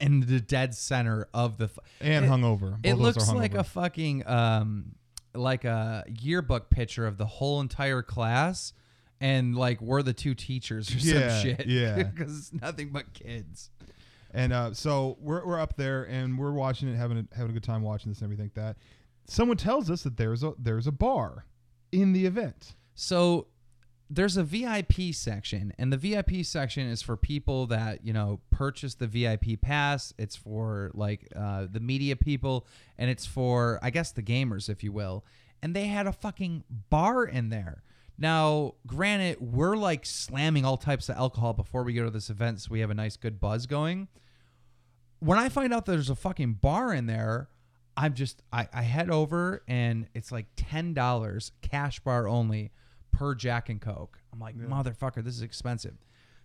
[0.00, 1.64] in the dead center of the.
[1.66, 2.78] F- And It- hungover.
[2.82, 4.94] it Both us looks are like a fucking um,
[5.34, 8.72] like a yearbook picture of the whole entire class,
[9.20, 11.66] and like we're the two teachers or Yeah, some shit.
[11.66, 12.02] yeah.
[12.14, 13.70] because it's nothing but kids.
[14.34, 17.52] And uh, so we're, we're up there and we're watching it, having a, having a
[17.52, 18.78] good time watching this and everything like that.
[19.26, 21.44] Someone tells us that there's a there's a bar
[21.92, 22.74] in the event.
[22.94, 23.46] So
[24.14, 28.94] there's a VIP section, and the VIP section is for people that you know purchase
[28.94, 30.12] the VIP pass.
[30.18, 32.66] It's for like uh, the media people,
[32.98, 35.24] and it's for I guess the gamers, if you will.
[35.62, 37.84] And they had a fucking bar in there.
[38.18, 42.60] Now, granted, we're like slamming all types of alcohol before we go to this event,
[42.60, 44.08] so we have a nice good buzz going.
[45.20, 47.48] When I find out there's a fucking bar in there,
[47.96, 52.72] I'm just I, I head over and it's like ten dollars cash bar only
[53.12, 54.18] per Jack and Coke.
[54.32, 55.94] I'm like, motherfucker, this is expensive.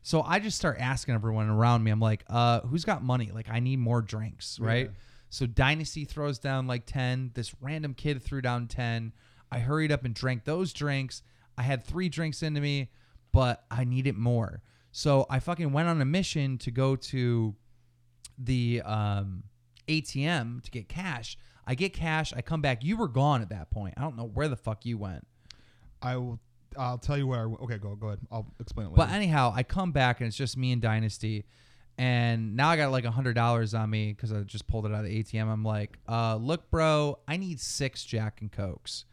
[0.03, 1.91] So I just start asking everyone around me.
[1.91, 3.31] I'm like, uh, who's got money?
[3.33, 4.85] Like, I need more drinks, right?
[4.85, 4.91] Yeah.
[5.29, 7.31] So Dynasty throws down like ten.
[7.33, 9.13] This random kid threw down ten.
[9.51, 11.23] I hurried up and drank those drinks.
[11.57, 12.91] I had three drinks into me,
[13.31, 14.61] but I needed more.
[14.91, 17.55] So I fucking went on a mission to go to
[18.37, 19.43] the um,
[19.87, 21.37] ATM to get cash.
[21.65, 22.33] I get cash.
[22.33, 22.83] I come back.
[22.83, 23.95] You were gone at that point.
[23.97, 25.27] I don't know where the fuck you went.
[26.01, 26.39] I will.
[26.77, 27.39] I'll tell you where.
[27.39, 28.19] I, okay, go go ahead.
[28.31, 29.07] I'll explain it later.
[29.07, 31.45] But anyhow, I come back and it's just me and Dynasty.
[31.99, 34.91] And now I got like a hundred dollars on me because I just pulled it
[34.91, 35.47] out of the ATM.
[35.47, 39.05] I'm like, uh, look, bro, I need six Jack and Cokes.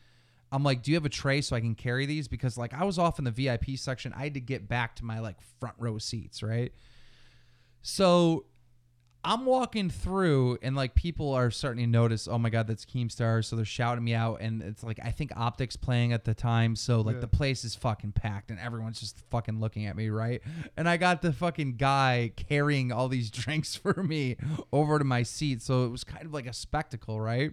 [0.53, 2.29] I'm like, do you have a tray so I can carry these?
[2.29, 4.13] Because like I was off in the VIP section.
[4.17, 6.73] I had to get back to my like front row seats, right?
[7.83, 8.45] So
[9.27, 13.43] I'm walking through and like people are starting to notice, oh my god, that's Keemstar.
[13.45, 16.77] So they're shouting me out, and it's like I think Optics playing at the time,
[16.77, 17.21] so like Yeah.
[17.23, 20.43] the place is fucking packed, and everyone's just fucking looking at me, right?
[20.77, 24.37] And I got the fucking guy carrying all these drinks for me
[24.73, 27.53] over to my seat, so it was kind of like a spectacle, right?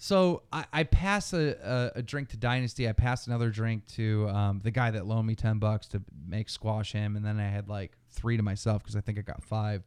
[0.00, 2.88] So I, I pass a, a, a drink to Dynasty.
[2.88, 6.48] I pass another drink to um, the guy that loaned me ten bucks to make
[6.48, 9.42] squash him, and then I had like three to myself because I think I got
[9.42, 9.82] five.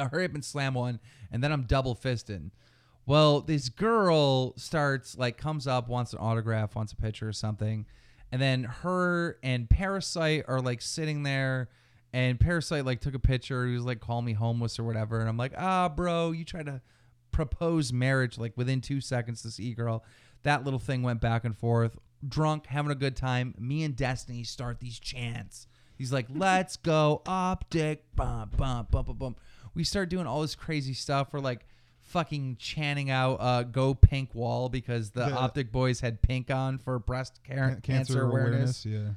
[0.00, 2.50] I hurry up and slam one, and then I'm double fisting.
[3.06, 7.86] Well, this girl starts like comes up, wants an autograph, wants a picture or something,
[8.30, 11.70] and then her and Parasite are like sitting there,
[12.12, 13.66] and Parasite like took a picture.
[13.66, 16.62] He was like, "Call me homeless" or whatever, and I'm like, "Ah, bro, you try
[16.62, 16.80] to
[17.32, 20.04] propose marriage like within two seconds." This e girl,
[20.42, 21.98] that little thing went back and forth.
[22.26, 23.54] Drunk, having a good time.
[23.58, 25.66] Me and Destiny start these chants.
[25.96, 29.36] He's like, "Let's go, optic, bum bum bum bum bum."
[29.74, 31.32] We start doing all this crazy stuff.
[31.32, 31.66] We're like
[32.00, 36.78] fucking chanting out uh, "Go Pink Wall" because the The- Optic Boys had pink on
[36.78, 38.84] for breast Ca- cancer, awareness.
[38.84, 39.10] Yeah.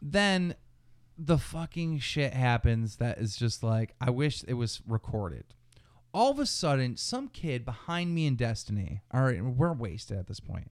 [0.00, 0.54] Then
[1.18, 5.44] the fucking shit happens that is just like I wish it was recorded.
[6.12, 9.02] All of a sudden, some kid behind me in Destiny.
[9.12, 10.70] All right, we're wasted at this point.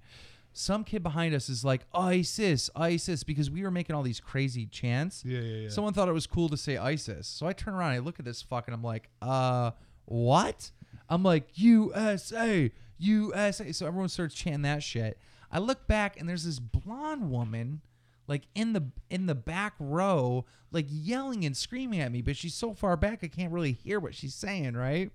[0.57, 4.65] Some kid behind us is like ISIS, ISIS, because we were making all these crazy
[4.65, 5.21] chants.
[5.25, 5.69] Yeah, yeah, yeah.
[5.69, 7.27] Someone thought it was cool to say ISIS.
[7.27, 9.71] So I turn around, I look at this fuck, and I'm like, uh,
[10.05, 10.71] what?
[11.09, 13.71] I'm like, USA, USA.
[13.73, 15.19] So everyone starts chanting that shit.
[15.51, 17.81] I look back, and there's this blonde woman,
[18.27, 22.53] like in the in the back row, like yelling and screaming at me, but she's
[22.53, 25.11] so far back I can't really hear what she's saying, right?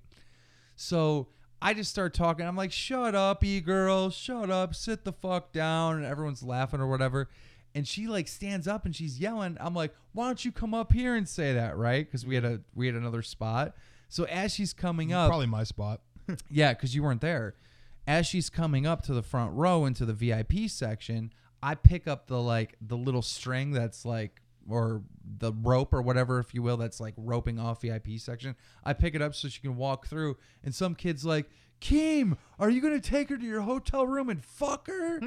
[0.76, 1.28] So
[1.62, 2.46] I just start talking.
[2.46, 5.96] I'm like, shut up, e girl, shut up, sit the fuck down.
[5.96, 7.28] And everyone's laughing or whatever.
[7.74, 9.56] And she like stands up and she's yelling.
[9.60, 12.04] I'm like, why don't you come up here and say that, right?
[12.04, 13.74] Because we had a we had another spot.
[14.08, 16.00] So as she's coming up, Probably my spot.
[16.50, 17.54] yeah, because you weren't there.
[18.06, 22.26] As she's coming up to the front row into the VIP section, I pick up
[22.26, 25.02] the like the little string that's like or
[25.38, 28.56] the rope or whatever, if you will, that's like roping off the VIP section.
[28.84, 31.48] I pick it up so she can walk through, and some kid's like,
[31.80, 35.20] Keem, are you gonna take her to your hotel room and fuck her?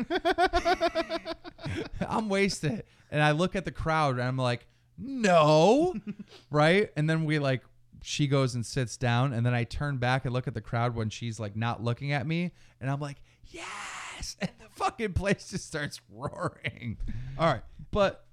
[2.08, 2.84] I'm wasted.
[3.12, 4.68] And I look at the crowd and I'm like,
[4.98, 5.96] no.
[6.52, 6.92] right?
[6.96, 7.64] And then we like
[8.04, 10.94] she goes and sits down and then I turn back and look at the crowd
[10.94, 13.64] when she's like not looking at me and I'm like, yes.
[14.40, 16.98] And the fucking place just starts roaring.
[17.38, 17.64] All right.
[17.92, 18.26] But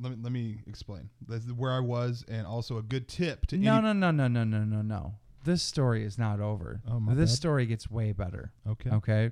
[0.00, 1.10] Let me let me explain.
[1.26, 4.10] This is where I was, and also a good tip to no, any- no, no,
[4.10, 5.14] no, no, no, no, no.
[5.44, 6.80] This story is not over.
[6.88, 7.36] Oh, my this bad.
[7.36, 8.52] story gets way better.
[8.66, 8.90] Okay.
[8.90, 9.30] Okay.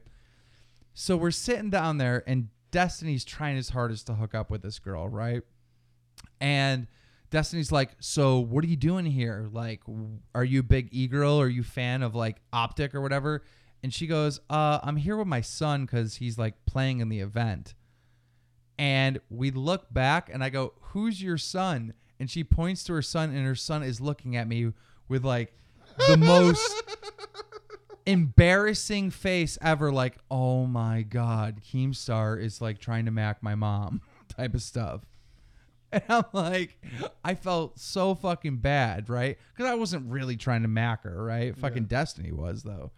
[0.94, 4.78] So we're sitting down there, and Destiny's trying his hardest to hook up with this
[4.78, 5.42] girl, right?
[6.40, 6.86] And
[7.30, 9.48] Destiny's like, So what are you doing here?
[9.50, 9.80] Like,
[10.34, 11.40] are you a big e girl?
[11.40, 13.42] Are you fan of like Optic or whatever?
[13.82, 17.20] And she goes, uh, I'm here with my son because he's like playing in the
[17.20, 17.74] event.
[18.78, 21.94] And we look back, and I go, Who's your son?
[22.18, 24.72] And she points to her son, and her son is looking at me
[25.08, 25.52] with like
[26.08, 26.82] the most
[28.06, 34.00] embarrassing face ever like oh my god keemstar is like trying to mac my mom
[34.28, 35.02] type of stuff.
[35.92, 36.82] And i'm like
[37.22, 39.38] i felt so fucking bad right?
[39.54, 41.56] Because i wasn't really trying to mac her right?
[41.56, 42.90] Fucking destiny was though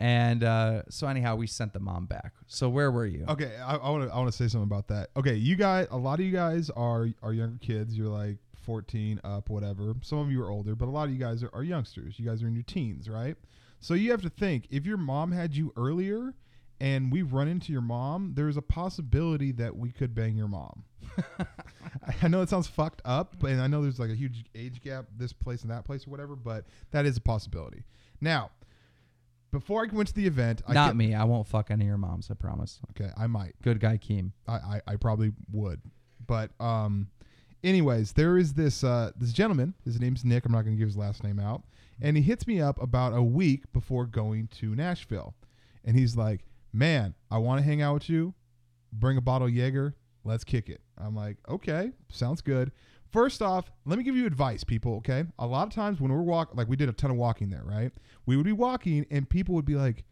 [0.00, 3.76] and uh so anyhow we sent the mom back so where were you Okay, I
[3.90, 5.10] want to I want to say something about that.
[5.16, 7.96] Okay, you guys, a lot of you guys are are younger kids.
[7.96, 9.94] You're like 14 up, whatever.
[10.02, 12.18] Some of you are older, but a lot of you guys are, are youngsters.
[12.18, 13.36] You guys are in your teens, right?
[13.80, 16.34] So you have to think if your mom had you earlier,
[16.80, 20.84] and we run into your mom, there's a possibility that we could bang your mom.
[22.22, 24.80] I know it sounds fucked up, but and I know there's like a huge age
[24.82, 27.84] gap, this place and that place or whatever, but that is a possibility.
[28.20, 28.50] Now,
[29.50, 31.88] before I went to the event, I not kept- me i won't fuck any of
[31.88, 33.54] your moms i promise Okay, I might.
[33.62, 35.80] good guy keem I, I, I probably would.
[36.26, 37.08] But um
[37.64, 40.96] anyways, there is this uh this gentleman, his name's Nick, I'm not gonna give his
[40.96, 41.62] last name out,
[42.00, 45.34] and he hits me up about a week before going to Nashville.
[45.84, 48.34] And he's like, man, I want to hang out with you.
[48.92, 49.94] Bring a bottle of Jaeger.
[50.24, 50.82] Let's kick it.
[50.98, 52.72] I'm like, okay, sounds good.
[53.10, 54.96] First off, let me give you advice, people.
[54.96, 57.50] Okay, a lot of times when we're walking, like we did a ton of walking
[57.50, 57.90] there, right?
[58.26, 60.04] We would be walking, and people would be like,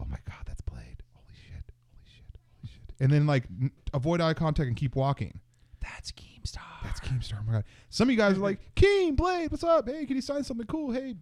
[0.00, 1.02] "Oh my god, that's Blade!
[1.14, 1.64] Holy shit!
[1.92, 2.24] Holy shit!
[2.62, 5.40] Holy shit!" And then like n- avoid eye contact and keep walking.
[5.80, 6.60] That's Keemstar.
[6.84, 7.38] That's Keemstar.
[7.40, 7.64] Oh my god.
[7.90, 9.88] Some of you guys are like, Keem, Blade, what's up?
[9.88, 10.92] Hey, can you sign something cool?
[10.92, 11.16] Hey,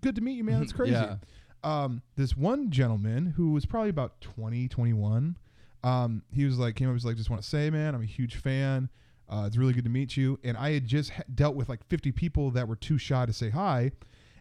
[0.00, 0.60] good to meet you, man.
[0.60, 0.92] That's crazy.
[0.92, 1.16] Yeah.
[1.62, 5.36] Um, this one gentleman who was probably about 20, 21,
[5.84, 8.06] um, he was like, came up, was like, just want to say, man, I'm a
[8.06, 8.88] huge fan.
[9.28, 10.38] Uh, it's really good to meet you.
[10.44, 13.32] And I had just ha- dealt with like 50 people that were too shy to
[13.32, 13.90] say hi.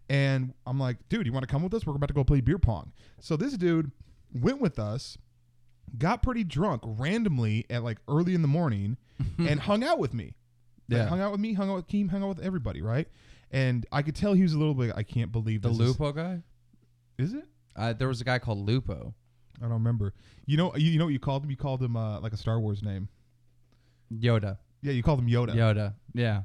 [0.09, 1.85] And I'm like, dude, you want to come with us?
[1.85, 2.91] We're about to go play beer pong.
[3.19, 3.91] So this dude
[4.33, 5.17] went with us,
[5.97, 8.97] got pretty drunk randomly at like early in the morning,
[9.39, 10.35] and hung out with me.
[10.87, 11.05] Like, Yeah.
[11.07, 13.07] hung out with me, hung out with Keem, hung out with everybody, right?
[13.49, 14.91] And I could tell he was a little bit.
[14.95, 16.43] I can't believe The this is- Lupo guy?
[17.17, 17.45] Is, it?
[17.75, 19.15] Uh, there was a guy called Lupo.
[19.59, 20.13] I don't remember.
[20.45, 21.49] You know, you, you know what you called him?
[21.49, 23.07] You called him uh, like a Star Wars name.
[24.13, 24.57] Yoda.
[24.85, 25.55] Yeah, you called him Yoda.
[25.55, 25.93] Yoda.
[26.13, 26.43] Yeah.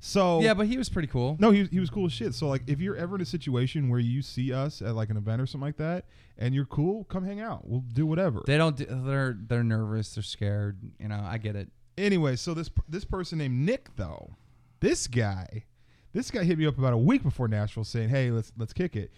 [0.00, 1.36] So Yeah, but he was pretty cool.
[1.40, 2.34] no, he was, he was cool as shit.
[2.34, 5.16] So like, if you're ever in a situation where you see us at like an
[5.16, 6.04] event or something like that,
[6.38, 7.66] and you're cool, come hang out.
[7.66, 8.42] We'll do whatever.
[8.46, 8.76] They don't.
[8.76, 10.14] Do, they're they're nervous.
[10.14, 10.78] They're scared.
[11.00, 11.20] You know.
[11.24, 11.68] I get it.
[11.96, 14.36] anyway, so this this person named Nick though,
[14.80, 15.64] this guy,
[16.12, 18.96] this guy hit me up about a week before Nashville saying, "Hey, let's let's kick
[18.96, 19.10] it."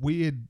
[0.00, 0.46] We had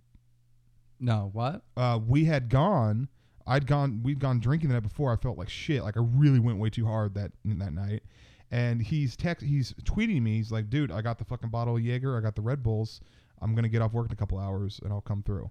[1.01, 1.31] No.
[1.33, 1.63] What?
[1.77, 3.09] uh, we had gone.
[3.49, 4.01] I'd gone.
[4.03, 5.13] We'd gone drinking the night before.
[5.13, 5.83] I felt like shit.
[5.83, 8.03] Like I really went way too hard that that night.
[8.51, 9.45] And he's text.
[9.45, 10.37] He's tweeting me.
[10.37, 12.17] He's like, "Dude, I got the fucking bottle of Jaeger.
[12.17, 13.01] I got the Red Bulls.
[13.41, 15.51] I'm gonna get off work in a couple hours and I'll come through."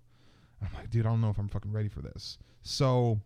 [0.61, 3.19] I'm like, "Dude, I don't know if I'm fucking ready for this." So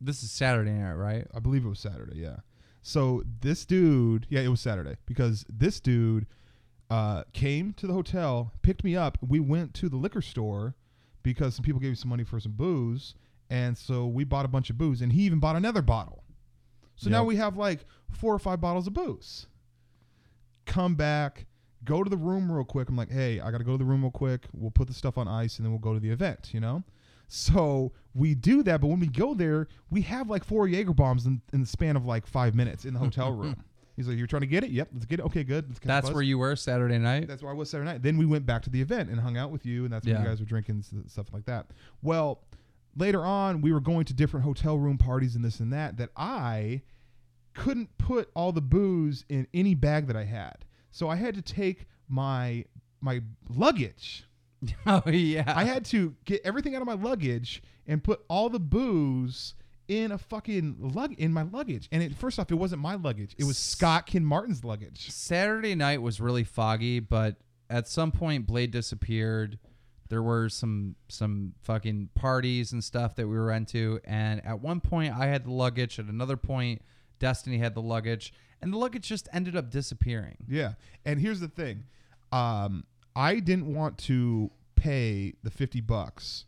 [0.00, 1.26] This is Saturday night, right?
[1.32, 2.18] I believe it was Saturday.
[2.18, 2.38] Yeah.
[2.82, 6.26] So this dude, yeah, it was Saturday because this dude
[6.90, 9.16] uh, came to the hotel, picked me up.
[9.26, 10.74] We went to the liquor store
[11.22, 13.14] because some people gave me some money for some booze,
[13.52, 16.24] and so we bought a bunch of booze, and he even bought another bottle.
[16.96, 19.46] So now we have like four or five bottles of booze.
[20.64, 21.44] Come back,
[21.84, 22.88] go to the room real quick.
[22.88, 24.46] I'm like, hey, I got to go to the room real quick.
[24.54, 26.50] We'll put the stuff on ice, and then we'll go to the event.
[26.54, 26.82] You know.
[27.28, 31.26] So we do that, but when we go there, we have like four Jaeger bombs
[31.26, 33.62] in, in the span of like five minutes in the hotel room.
[33.96, 34.70] He's like, "You're trying to get it?
[34.70, 35.26] Yep, let's get it.
[35.26, 35.66] Okay, good.
[35.68, 37.28] Let's That's where you were Saturday night.
[37.28, 38.02] That's where I was Saturday night.
[38.02, 40.18] Then we went back to the event and hung out with you, and that's when
[40.22, 41.66] you guys were drinking stuff like that.
[42.00, 42.40] Well,
[42.96, 45.96] later on, we were going to different hotel room parties and this and that.
[45.96, 46.82] That I
[47.54, 51.42] couldn't put all the booze in any bag that I had, so I had to
[51.42, 52.64] take my
[53.00, 54.24] my luggage.
[54.86, 55.52] oh yeah.
[55.54, 59.54] I had to get everything out of my luggage and put all the booze
[59.88, 61.88] in a fucking lug in my luggage.
[61.90, 65.10] And it, first off, it wasn't my luggage; it was Scott Kin Martin's luggage.
[65.10, 67.36] Saturday night was really foggy, but
[67.68, 69.58] at some point Blade disappeared.
[70.12, 74.78] There were some some fucking parties and stuff that we were into, and at one
[74.78, 75.98] point I had the luggage.
[75.98, 76.82] At another point,
[77.18, 80.36] Destiny had the luggage, and the luggage just ended up disappearing.
[80.46, 80.74] Yeah.
[81.06, 81.84] And here's the thing.
[82.30, 82.84] Um,
[83.16, 86.44] I didn't want to pay the 50 bucks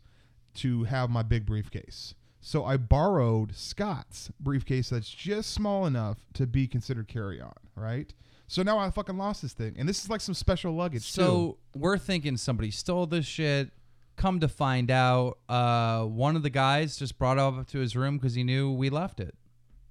[0.57, 2.13] to have my big briefcase.
[2.41, 8.13] So I borrowed Scott's briefcase that's just small enough to be considered carry on, right?
[8.47, 9.75] So now I fucking lost this thing.
[9.77, 11.21] And this is like some special luggage too.
[11.21, 13.71] So we're thinking somebody stole this shit.
[14.17, 17.95] Come to find out, uh, one of the guys just brought it up to his
[17.95, 19.35] room because he knew we left it.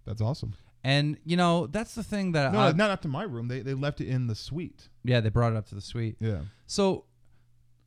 [0.07, 0.55] That's awesome.
[0.83, 3.49] And you know that's the thing that No, I, not up to my room.
[3.49, 4.89] They, they left it in the suite.
[5.03, 6.17] yeah they brought it up to the suite.
[6.21, 6.41] Yeah.
[6.67, 7.05] So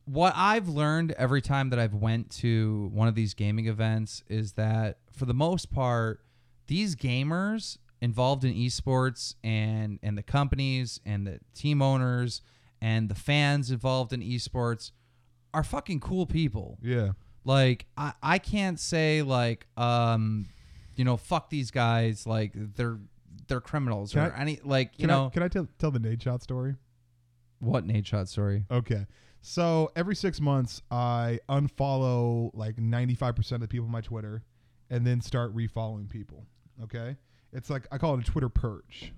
[0.04, 4.52] what I've learned every time that I've went to one of these gaming events is
[4.52, 6.22] that for the most part
[6.66, 12.42] these gamers involved in esports and and the companies and the team owners
[12.80, 14.92] and the fans involved in esports
[15.54, 16.78] are fucking cool people.
[16.82, 17.12] Yeah.
[17.44, 20.46] Like I, I can't say like um
[20.96, 22.98] you know fuck these guys like they're
[23.46, 25.90] they're criminals Can or I- any like you Can know I, can I tell, tell
[25.90, 26.76] the Nadeshot story?
[27.60, 28.64] what Nadeshot story.
[28.70, 29.06] Okay.
[29.40, 34.42] So every six months, I unfollow like 95% of the people on my Twitter
[34.90, 36.44] and then start refollowing people.
[36.84, 37.16] Okay.
[37.52, 39.12] It's like, I call it a Twitter purge.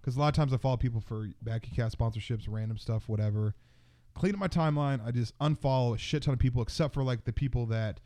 [0.00, 3.54] Because a lot of times I follow people for BackyCast sponsorships, random stuff, whatever.
[4.14, 5.04] Clean up my timeline.
[5.04, 8.00] I just unfollow a shit ton of people, except for like the people that,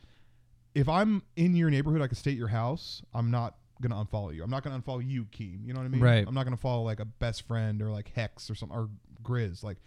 [0.75, 3.03] if I'm in your neighborhood, I can stay at your house.
[3.13, 4.43] I'm not gonna unfollow you.
[4.43, 5.67] I'm not gonna unfollow you, Keem.
[5.67, 6.01] You know what I mean?
[6.01, 6.25] Right.
[6.27, 8.89] I'm not gonna follow like a best friend or like Hex or something or
[9.23, 9.63] Grizz.
[9.63, 9.79] Like,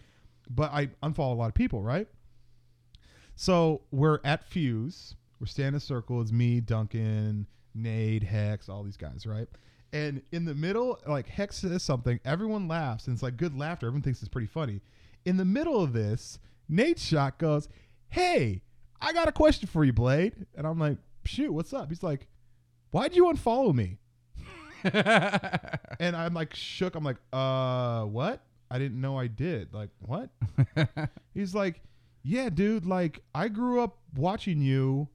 [0.48, 2.08] but I unfollow a lot of people, right?
[3.36, 5.16] So we're at Fuse.
[5.40, 6.20] We're standing in a circle.
[6.20, 9.48] It's me, Duncan, Nade, Hex, all these guys, right?
[9.94, 13.86] And in the middle, like Hex says something, everyone laughs, and it's like good laughter.
[13.86, 14.80] Everyone thinks it's pretty funny.
[15.24, 16.38] In the middle of this,
[16.70, 17.68] Nadeshot goes,
[18.08, 18.62] "Hey,
[19.00, 20.46] I got a question for you, Blade.
[20.56, 21.90] And I'm like, shoot, what's up?
[21.90, 22.26] He's like,
[22.90, 23.98] why'd you unfollow me?
[26.00, 26.94] And I'm like shook.
[26.94, 28.44] I'm like, uh, what?
[28.70, 29.72] I didn't know I did.
[29.72, 30.28] Like, what?
[31.34, 31.80] He's like,
[32.22, 32.84] yeah, dude.
[32.84, 35.08] Like, I grew up watching you,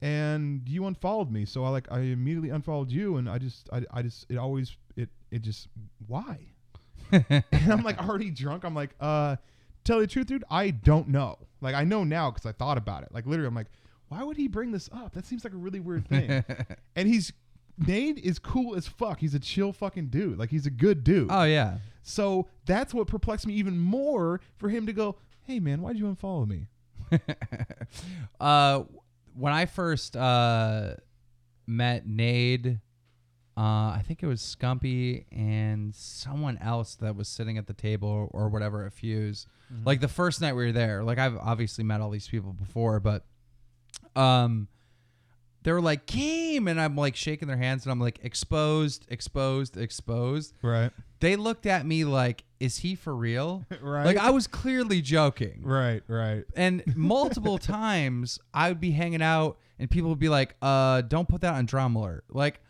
[0.00, 1.44] and you unfollowed me.
[1.44, 4.76] So I like, I immediately unfollowed you, and I just, I, I just, it always,
[4.96, 5.68] it, it just,
[6.06, 6.38] why?
[7.12, 8.64] and I'm like already drunk.
[8.64, 9.36] I'm like, uh,
[9.84, 10.44] tell you the truth, dude.
[10.50, 11.38] I don't know.
[11.60, 13.10] Like, I know now because I thought about it.
[13.12, 13.68] Like, literally, I'm like,
[14.08, 15.14] why would he bring this up?
[15.14, 16.44] That seems like a really weird thing.
[16.96, 17.32] and he's
[17.78, 19.20] Nate is cool as fuck.
[19.20, 20.38] He's a chill fucking dude.
[20.38, 21.28] Like he's a good dude.
[21.30, 21.78] oh yeah.
[22.02, 26.06] So that's what perplexed me even more for him to go, "Hey man, why'd you
[26.06, 26.66] unfollow me?"
[28.40, 28.82] uh,
[29.34, 30.94] when I first uh,
[31.66, 32.80] met Nade,
[33.56, 38.28] uh, I think it was Scumpii and someone else that was sitting at the table
[38.32, 39.46] or whatever at Fuse.
[39.84, 43.00] Like the first night we were there, like I've obviously met all these people before,
[43.00, 43.24] but
[44.16, 44.68] um,
[45.62, 49.76] they were like Keem, and I'm like shaking their hands, and I'm like exposed, exposed,
[49.76, 50.54] exposed.
[50.62, 50.90] Right.
[51.20, 54.04] They looked at me like, "Is he for real?" Right.
[54.06, 55.60] Like I was clearly joking.
[55.62, 56.02] Right.
[56.06, 56.44] Right.
[56.56, 61.28] And multiple times I would be hanging out and people would be like, uh, don't
[61.28, 62.24] put that on drama alert.
[62.30, 62.60] Like,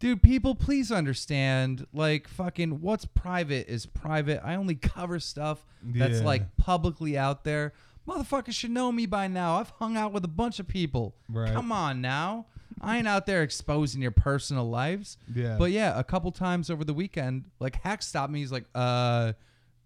[0.00, 4.40] dude, people please understand, like fucking what's private is private.
[4.44, 6.26] I only cover stuff that's Yeah.
[6.26, 7.72] like publicly out there.
[8.06, 9.56] Motherfuckers should know me by now.
[9.56, 11.14] I've hung out with a bunch of people.
[11.28, 11.52] Right.
[11.52, 12.46] Come on now.
[12.80, 15.16] I ain't out there exposing your personal lives.
[15.32, 15.56] Yeah.
[15.58, 18.40] But yeah, a couple times over the weekend, like Hack stopped me.
[18.40, 19.34] He's like, uh,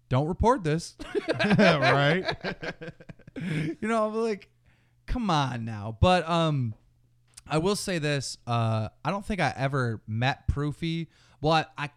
[0.09, 0.95] don't report this.
[1.43, 2.25] right.
[3.35, 4.49] you know, I'm like,
[5.05, 5.97] come on now.
[5.99, 6.73] But um,
[7.47, 11.09] I will say this: uh, I don't think I ever met Proofy.
[11.41, 11.89] Well, I, I,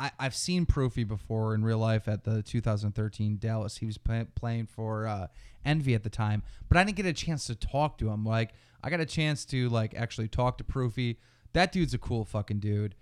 [0.00, 3.76] I I've seen Proofy before in real life at the 2013 Dallas.
[3.76, 5.26] He was play, playing for uh,
[5.64, 8.24] Envy at the time, but I didn't get a chance to talk to him.
[8.24, 11.18] Like, I got a chance to like actually talk to Proofy.
[11.52, 12.94] That dude's a cool fucking dude.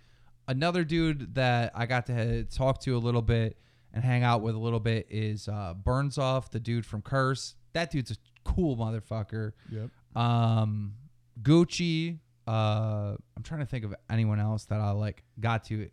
[0.49, 3.59] Another dude that I got to talk to a little bit
[3.93, 7.55] and hang out with a little bit is uh, Burns off, the dude from Curse.
[7.75, 9.53] That dude's a cool motherfucker.
[9.71, 9.91] Yep.
[10.17, 10.95] Um,
[11.43, 12.19] Gucci.
[12.47, 15.91] Uh, I'm trying to think of anyone else that I like got to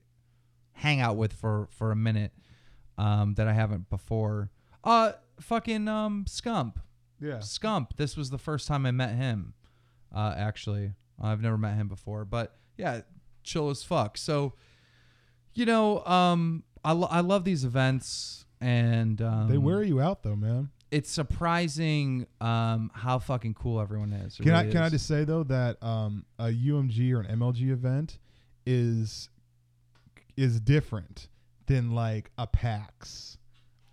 [0.76, 2.32] hang out with for for a minute.
[2.98, 4.52] Um, that I haven't before.
[4.82, 5.12] Uh,
[5.42, 6.76] fucking um, Scump.
[7.20, 7.40] Yeah.
[7.40, 7.98] Scump.
[7.98, 9.54] This was the first time I met him.
[10.16, 13.02] Uh, actually, I've never met him before, but yeah,
[13.44, 14.18] chill as fuck.
[14.18, 14.54] So,
[15.54, 20.24] you know, um, I lo- I love these events, and um, They wear you out
[20.24, 20.70] though, man.
[20.90, 24.40] it's surprising um how fucking cool everyone is.
[24.40, 27.40] It Can I really can I just say though that um, a UMG or an
[27.40, 28.20] MLG event
[28.66, 29.30] is
[30.38, 31.28] is different
[31.68, 33.38] than like a PAX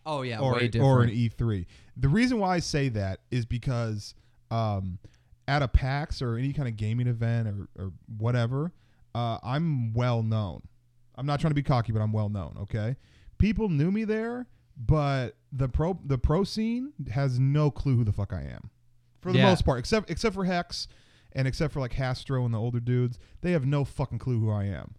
[0.04, 1.66] Oh yeah, or or an E3.
[1.96, 4.14] The reason why I say that is because
[4.50, 4.98] um,
[5.46, 8.72] at a PAX or any kind of gaming event or, or whatever,
[9.14, 10.62] uh, I'm well known.
[11.14, 12.56] I'm not trying to be cocky, but I'm well known.
[12.62, 12.96] Okay,
[13.38, 18.12] people knew me there, but the pro the pro scene has no clue who the
[18.12, 18.70] fuck I am,
[19.20, 19.50] for the Yeah.
[19.50, 20.88] most part, except except for Hex
[21.32, 23.18] and except for like Hastro and the older dudes.
[23.42, 24.94] They have no fucking clue who I am.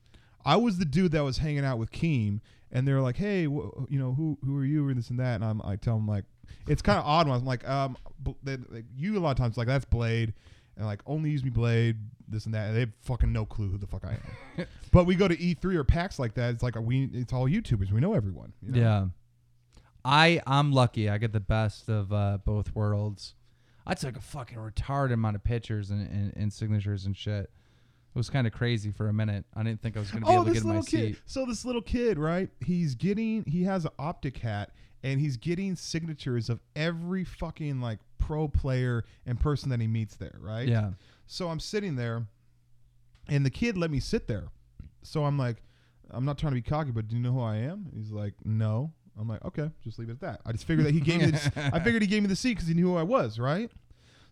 [0.46, 2.39] I was the dude that was hanging out with Keem,
[2.72, 5.36] and they're like, "Hey, wh- you know, who who are you?" and this and that,
[5.36, 6.26] and I'm I tell them like,
[6.68, 8.58] it's kind of odd when I'm like, um, bl- they,
[8.98, 10.34] you a lot of times like that's Blade,
[10.78, 13.70] and like only use me Blade, this and that, and they have fucking no clue
[13.70, 14.18] who the fuck I
[14.58, 14.68] am.
[14.91, 17.91] but we go to E3 or PAX like that, it's like we it's all YouTubers,
[17.91, 18.54] we know everyone.
[18.62, 18.80] you know?
[18.80, 19.06] Yeah.
[20.06, 21.10] I I'm lucky.
[21.10, 23.36] I get the best of uh, both worlds.
[23.86, 27.52] I took a fucking retarded amount of pictures and, and, and signatures and shit.
[28.16, 29.43] It was kind of crazy for a minute.
[29.55, 30.86] I didn't think I was gonna be Oh, able to get in my kid.
[30.86, 31.18] seat.
[31.26, 32.49] So this little kid, right?
[32.64, 34.70] He's getting he has an OpTic hat
[35.03, 40.16] and he's getting signatures of every fucking like pro player and person that he meets
[40.16, 40.68] there, right?
[40.68, 40.91] Yeah.
[41.26, 42.26] So I'm sitting there,
[43.28, 44.45] and the kid let me sit there.
[45.01, 45.64] So I'm like,
[46.11, 47.88] I'm not trying to be cocky, but do you know who I am?
[47.95, 48.93] He's like, no.
[49.20, 50.41] I'm like, okay, just leave it at that.
[50.45, 51.26] I just figured that he gave me.
[51.32, 53.70] The, I figured he gave me the seat because he knew who I was, right?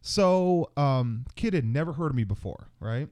[0.01, 3.07] So, um, kid had never heard of me before, right?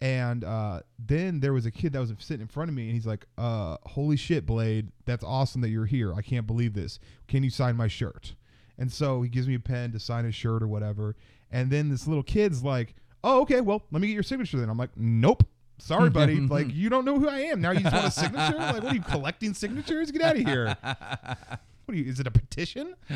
[0.00, 2.92] And uh, then there was a kid that was sitting in front of me, and
[2.92, 4.92] he's like, uh, "Holy shit, Blade!
[5.06, 6.12] That's awesome that you're here.
[6.12, 6.98] I can't believe this.
[7.28, 8.34] Can you sign my shirt?"
[8.78, 11.16] And so he gives me a pen to sign his shirt or whatever.
[11.50, 12.94] And then this little kid's like,
[13.24, 13.62] "Oh, okay.
[13.62, 15.44] Well, let me get your signature then." I'm like, "Nope.
[15.78, 16.40] Sorry, buddy.
[16.40, 17.60] like, you don't know who I am.
[17.60, 18.56] Now you just want a signature?
[18.56, 20.10] Like, what are you collecting signatures?
[20.10, 20.76] Get out of here.
[21.86, 22.10] What are you?
[22.10, 22.94] Is it a petition?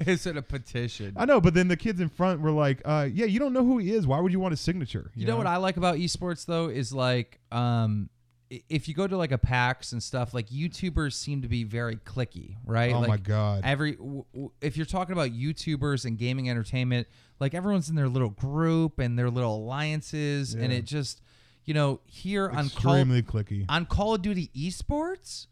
[0.00, 1.14] Is it a petition?
[1.16, 3.64] I know, but then the kids in front were like, uh, "Yeah, you don't know
[3.64, 4.06] who he is.
[4.06, 6.92] Why would you want a signature?" You know what I like about esports though is
[6.92, 8.10] like um
[8.50, 11.96] if you go to like a PAX and stuff, like YouTubers seem to be very
[11.96, 12.94] clicky, right?
[12.94, 13.62] Oh like, my god.
[13.64, 17.08] Every w- w- if you're talking about YouTubers and gaming entertainment,
[17.40, 21.20] like everyone's in their little group and their little alliances, and it just,
[21.64, 23.66] you know, here on Call Extremely clicky.
[23.68, 25.46] on Call of Duty esports,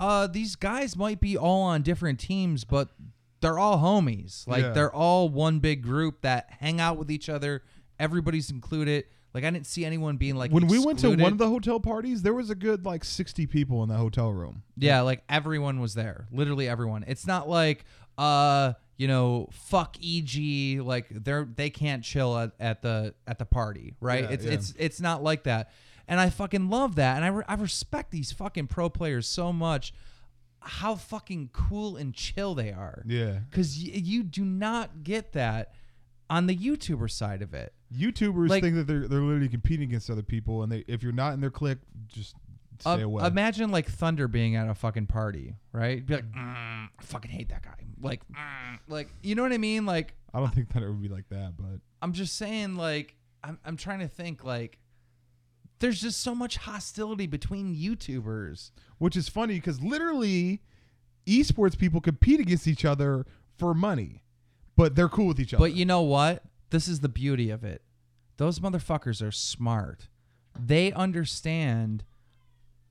[0.00, 2.88] uh, these guys might be all on different teams, but
[3.40, 4.48] they're all homies.
[4.48, 4.72] Like Yeah.
[4.72, 7.62] they're all one big group that hang out with each other.
[7.98, 9.04] Everybody's included.
[9.34, 11.22] Like I didn't see anyone being like When we went to excluded.
[11.22, 14.32] one of the hotel parties, there was a good like 60 people in the hotel
[14.32, 14.62] room.
[14.76, 16.26] Yeah, like everyone was there.
[16.32, 17.04] Literally everyone.
[17.06, 17.84] It's not like
[18.18, 23.46] uh, you know, fuck EG like they're they can't chill at, at the at the
[23.46, 24.24] party, right?
[24.24, 24.52] Yeah, it's yeah.
[24.52, 25.70] it's it's not like that.
[26.10, 27.16] And I fucking love that.
[27.16, 29.94] And I re- I respect these fucking pro players so much
[30.62, 33.02] how fucking cool and chill they are.
[33.06, 33.38] Yeah.
[33.50, 35.72] Cuz y- you do not get that
[36.28, 37.72] on the YouTuber side of it.
[37.94, 41.12] YouTubers Like- think that they're they're literally competing against other people, and they if you're
[41.12, 42.34] not in their clique, just
[42.80, 43.26] stay Um, away.
[43.26, 46.04] Imagine like Thunder being at a fucking party, right?
[46.04, 47.86] Be like, mm, I fucking hate that guy.
[48.00, 49.86] Like, mm, like you know what I mean?
[49.86, 53.16] Like, I don't think that it would be like that, but I'm just saying, like,
[53.44, 54.78] I'm I'm trying to think, like,
[55.80, 58.70] there's just so much hostility between YouTubers.
[58.98, 60.62] which is funny because literally,
[61.26, 63.26] esports people compete against each other
[63.56, 64.22] for money,
[64.76, 65.60] but they're cool with each other.
[65.62, 66.44] But you know what?
[66.70, 67.82] This is the beauty of it.
[68.36, 70.08] Those motherfuckers are smart.
[70.58, 72.04] They understand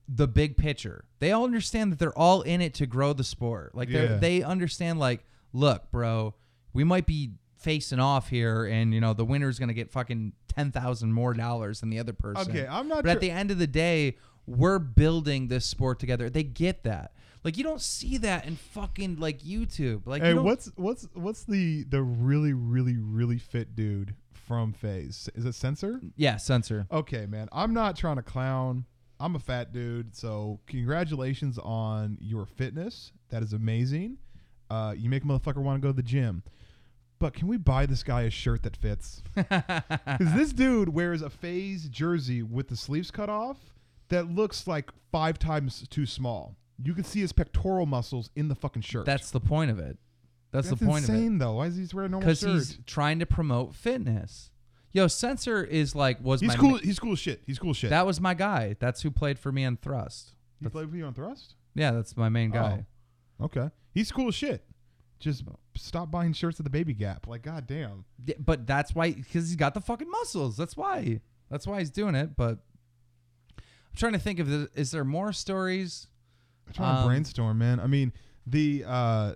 [0.08, 1.04] the big picture.
[1.20, 3.74] They all understand that they're all in it to grow the sport.
[3.74, 4.16] Like they Yeah.
[4.16, 6.34] they understand like, look, bro,
[6.72, 10.32] we might be facing off here and you know the winner's going to get fucking
[10.50, 12.50] 10,000 more dollars than the other person.
[12.50, 16.28] Okay, I'm not But at the end of the day, we're building this sport together.
[16.30, 17.12] They get that.
[17.44, 20.06] Like you don't see that in fucking like YouTube.
[20.06, 25.30] Like hey, you what's what's what's the the really really really fit dude from FaZe?
[25.34, 26.00] Is it Censor?
[26.16, 26.86] yeah, censor.
[26.90, 27.48] Okay, man.
[27.52, 28.84] I'm not trying to clown.
[29.18, 33.12] I'm a fat dude, so congratulations on your fitness.
[33.28, 34.18] That is amazing.
[34.70, 36.42] Uh, you make a motherfucker want to go to the gym.
[37.20, 39.22] But can we buy this guy a shirt that fits?
[39.36, 43.58] Because this dude wears a FaZe jersey with the sleeves cut off
[44.08, 46.56] that looks like five times too small.
[46.82, 49.06] You can see his pectoral muscles in the fucking shirt.
[49.06, 49.98] That's the point of it.
[50.50, 51.14] That's, That's the point of it.
[51.14, 51.54] insane, though.
[51.54, 54.50] Why is he wearing a normal because he's trying to promote fitness.
[54.92, 56.70] Yo, Censor is like was He's my cool.
[56.70, 57.42] ma- he's cool as shit.
[57.46, 57.90] He's cool as shit.
[57.90, 58.76] that was my guy.
[58.80, 60.34] That's who played for me on Thrust.
[60.60, 61.54] he played for you on Thrust.
[61.74, 62.54] Yeah, that's my main oh.
[62.54, 62.86] guy.
[63.40, 64.64] Okay, he's cool as shit.
[65.20, 65.44] Just
[65.76, 67.26] stop buying shirts at the Baby Gap.
[67.26, 68.04] Like, goddamn.
[68.24, 70.56] Yeah, but that's why because he's got the fucking muscles.
[70.56, 71.20] That's why.
[71.50, 72.36] That's why he's doing it.
[72.36, 72.58] But
[73.58, 76.06] I'm trying to think of the, is there more stories?
[76.66, 77.80] I'm trying to Um, brainstorm, man.
[77.80, 78.12] I mean,
[78.46, 79.34] the uh,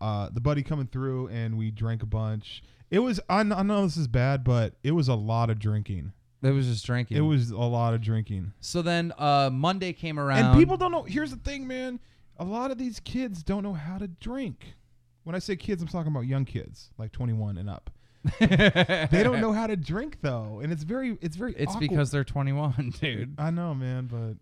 [0.00, 2.62] uh, the buddy coming through and we drank a bunch.
[2.90, 3.20] It was.
[3.28, 6.12] I know this is bad, but it was a lot of drinking.
[6.40, 7.16] It was just drinking.
[7.16, 8.52] It was a lot of drinking.
[8.60, 10.38] so then uh, Monday came around.
[10.44, 11.02] And people don't know.
[11.02, 11.98] Here's the thing, man.
[12.38, 14.74] A lot of these kids don't know how to drink.
[15.28, 17.90] When I say kids, I'm talking about young kids, like 21 and up.
[18.40, 21.52] They don't know how to drink though, and it's very, it's very.
[21.54, 21.90] It's awkward.
[21.90, 23.34] because they're 21, dude.
[23.38, 24.36] I know, man, but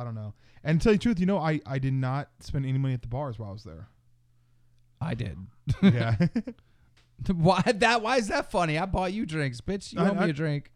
[0.00, 0.32] I don't know.
[0.62, 2.94] And to tell you the truth, you know, I I did not spend any money
[2.94, 3.88] at the bars while I was there.
[5.00, 5.36] I did.
[5.82, 6.14] Yeah,
[7.34, 8.00] why that?
[8.00, 8.78] Why is that funny?
[8.78, 9.92] I bought you drinks, bitch.
[9.92, 10.70] You I- owe me a drink.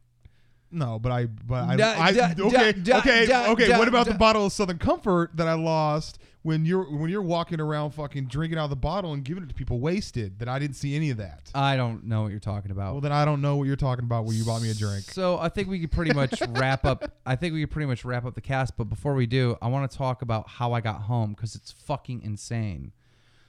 [0.72, 3.78] no, but I, but I, Da- I da- okay, da- okay, okay.
[3.78, 7.58] what about the bottle of Southern Comfort that I lost when you're when you're walking
[7.58, 10.38] around fucking drinking out of the bottle and giving it to people wasted?
[10.38, 11.50] That I didn't see any of that.
[11.54, 12.92] I don't know what you're talking about.
[12.92, 14.26] Well, then I don't know what you're talking about.
[14.26, 15.04] when you bought me a drink.
[15.04, 17.10] So I think we could pretty much wrap up.
[17.24, 18.76] I think we could pretty much wrap up the cast.
[18.76, 21.72] But before we do, I want to talk about how I got home because it's
[21.72, 22.92] fucking insane.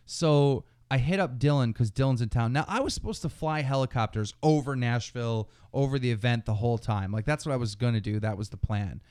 [0.05, 2.53] So I hit up Dylan because Dylan's in town.
[2.53, 7.11] Now I was supposed to fly helicopters over Nashville over the event the whole time.
[7.11, 8.21] Like that's what I was gonna do.
[8.21, 9.01] That was the plan.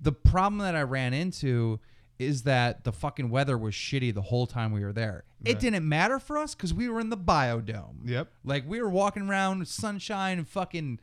[0.00, 1.80] The problem that I ran into
[2.18, 5.24] is that the fucking weather was shitty the whole time we were there.
[5.44, 5.60] It Right.
[5.60, 7.96] didn't matter for us because we were in the biodome.
[8.04, 8.28] Yep.
[8.44, 11.00] Like we were walking around sunshine and fucking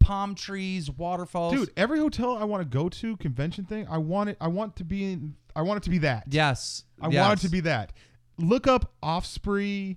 [0.00, 1.54] palm trees, waterfalls.
[1.54, 4.36] Dude, every hotel I want to go to, convention thing, I want it.
[4.40, 5.36] I want to be in.
[5.54, 6.24] I want it to be that.
[6.28, 6.84] Yes.
[7.00, 7.26] I yes.
[7.26, 7.92] want it to be that.
[8.38, 9.96] Look up Offspring,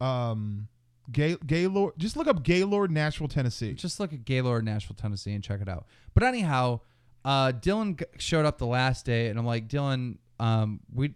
[0.00, 0.68] um,
[1.10, 1.94] Gay Gaylord.
[1.98, 3.72] Just look up Gaylord, Nashville, Tennessee.
[3.74, 5.86] Just look at Gaylord, Nashville, Tennessee, and check it out.
[6.14, 6.80] But anyhow,
[7.24, 11.14] uh, Dylan showed up the last day, and I'm like, Dylan, um, we,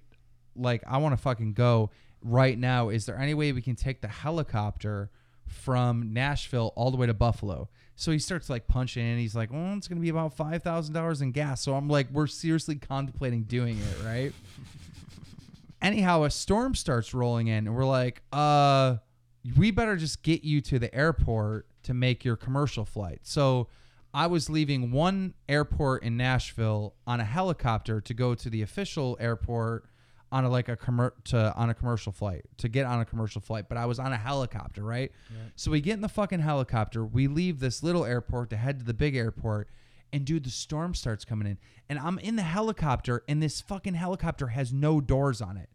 [0.55, 1.91] like, I want to fucking go
[2.23, 2.89] right now.
[2.89, 5.11] Is there any way we can take the helicopter
[5.47, 7.69] from Nashville all the way to Buffalo?
[7.97, 10.95] So he starts like punching and He's like, well, it's gonna be about five thousand
[10.95, 11.63] dollars in gas.
[11.63, 14.33] So I'm like, we're seriously contemplating doing it, right?
[15.83, 18.97] Anyhow, a storm starts rolling in, and we're like, uh,
[19.57, 23.21] we better just get you to the airport to make your commercial flight.
[23.23, 23.69] So
[24.17, 29.15] I was leaving one airport in Nashville on a helicopter to go to the official
[29.21, 29.91] airport
[30.33, 33.43] on a like a commer- to on a commercial flight to get on a commercial
[33.43, 35.13] flight, but I was on a helicopter, right?
[35.55, 38.87] So we get in the fucking helicopter, we leave this little airport to head to
[38.87, 39.69] the big airport,
[40.15, 41.59] and dude, the storm starts coming in,
[41.91, 45.69] and I'm in the helicopter, and this fucking helicopter has no doors on it.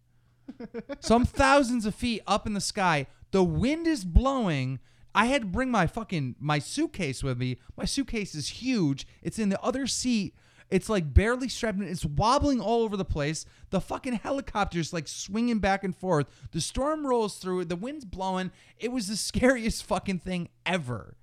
[1.00, 3.06] so I'm thousands of feet up in the sky.
[3.30, 4.80] The wind is blowing.
[5.14, 7.58] I had to bring my fucking my suitcase with me.
[7.76, 9.06] My suitcase is huge.
[9.22, 10.36] It's in the other seat.
[10.70, 11.88] It's like barely strapped in.
[11.88, 13.46] It's wobbling all over the place.
[13.72, 16.28] The fucking helicopter's like swinging back and forth.
[16.54, 17.66] The storm rolls through.
[17.66, 18.52] The wind's blowing.
[18.80, 21.18] It was the scariest fucking thing ever.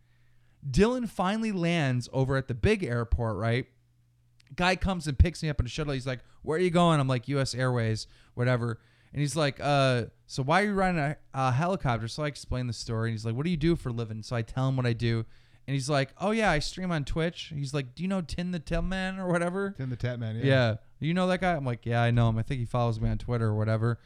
[0.69, 3.67] Dylan finally lands over at the big airport, right?
[4.55, 5.93] Guy comes and picks me up in a shuttle.
[5.95, 7.55] He's like, "Where are you going?" I'm like, "U.S.
[7.55, 8.81] Airways, whatever."
[9.13, 12.67] And he's like, "Uh, so why are you riding a, a helicopter?" So I explain
[12.67, 13.11] the story.
[13.11, 14.87] And he's like, "What do you do for a living?" So I tell him what
[14.87, 15.25] I do.
[15.67, 18.53] And he's like, "Oh yeah, I stream on Twitch." He's like, "Do you know Tin
[18.53, 20.39] the Tin Man or whatever?" Tim the Tatman.
[20.39, 20.45] Yeah.
[20.45, 20.75] Yeah.
[21.01, 21.55] You know that guy?
[21.55, 22.39] I'm like, yeah, I know him.
[22.39, 23.99] I think he follows me on Twitter or whatever.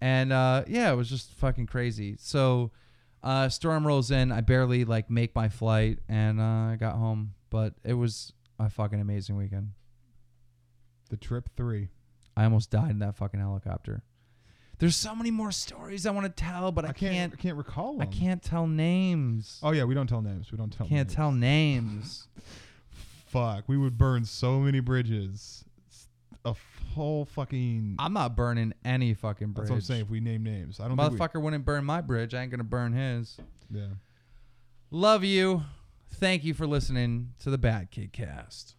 [0.00, 2.16] And uh, yeah, it was just fucking crazy.
[2.18, 2.70] So
[3.22, 4.32] uh, storm rolls in.
[4.32, 7.34] I barely like make my flight, and uh, I got home.
[7.50, 9.72] But it was a fucking amazing weekend.
[11.10, 11.88] The Trip Three.
[12.36, 14.04] I almost died in that fucking helicopter.
[14.78, 17.12] There's so many more stories I want to tell, but I, I can't.
[17.12, 17.32] can't.
[17.32, 18.00] I can't recall.
[18.00, 19.58] I can't tell names.
[19.62, 20.52] Oh yeah, we don't tell names.
[20.52, 20.86] We don't tell.
[20.86, 20.90] Names.
[20.90, 21.14] Can't names.
[21.14, 22.28] tell names.
[23.26, 25.64] Fuck, we would burn so many bridges.
[26.44, 26.54] A
[26.94, 27.96] whole fucking.
[27.98, 29.64] I'm not burning any fucking bridge.
[29.68, 30.00] That's what I'm saying.
[30.02, 30.96] If we name names, I don't.
[30.96, 32.32] we- Motherfucker wouldn't burn my bridge.
[32.32, 33.36] I ain't gonna burn his.
[33.70, 33.86] yeah.
[34.90, 35.64] Love you.
[36.14, 38.74] Thank you for listening to the Bad Kid Cast.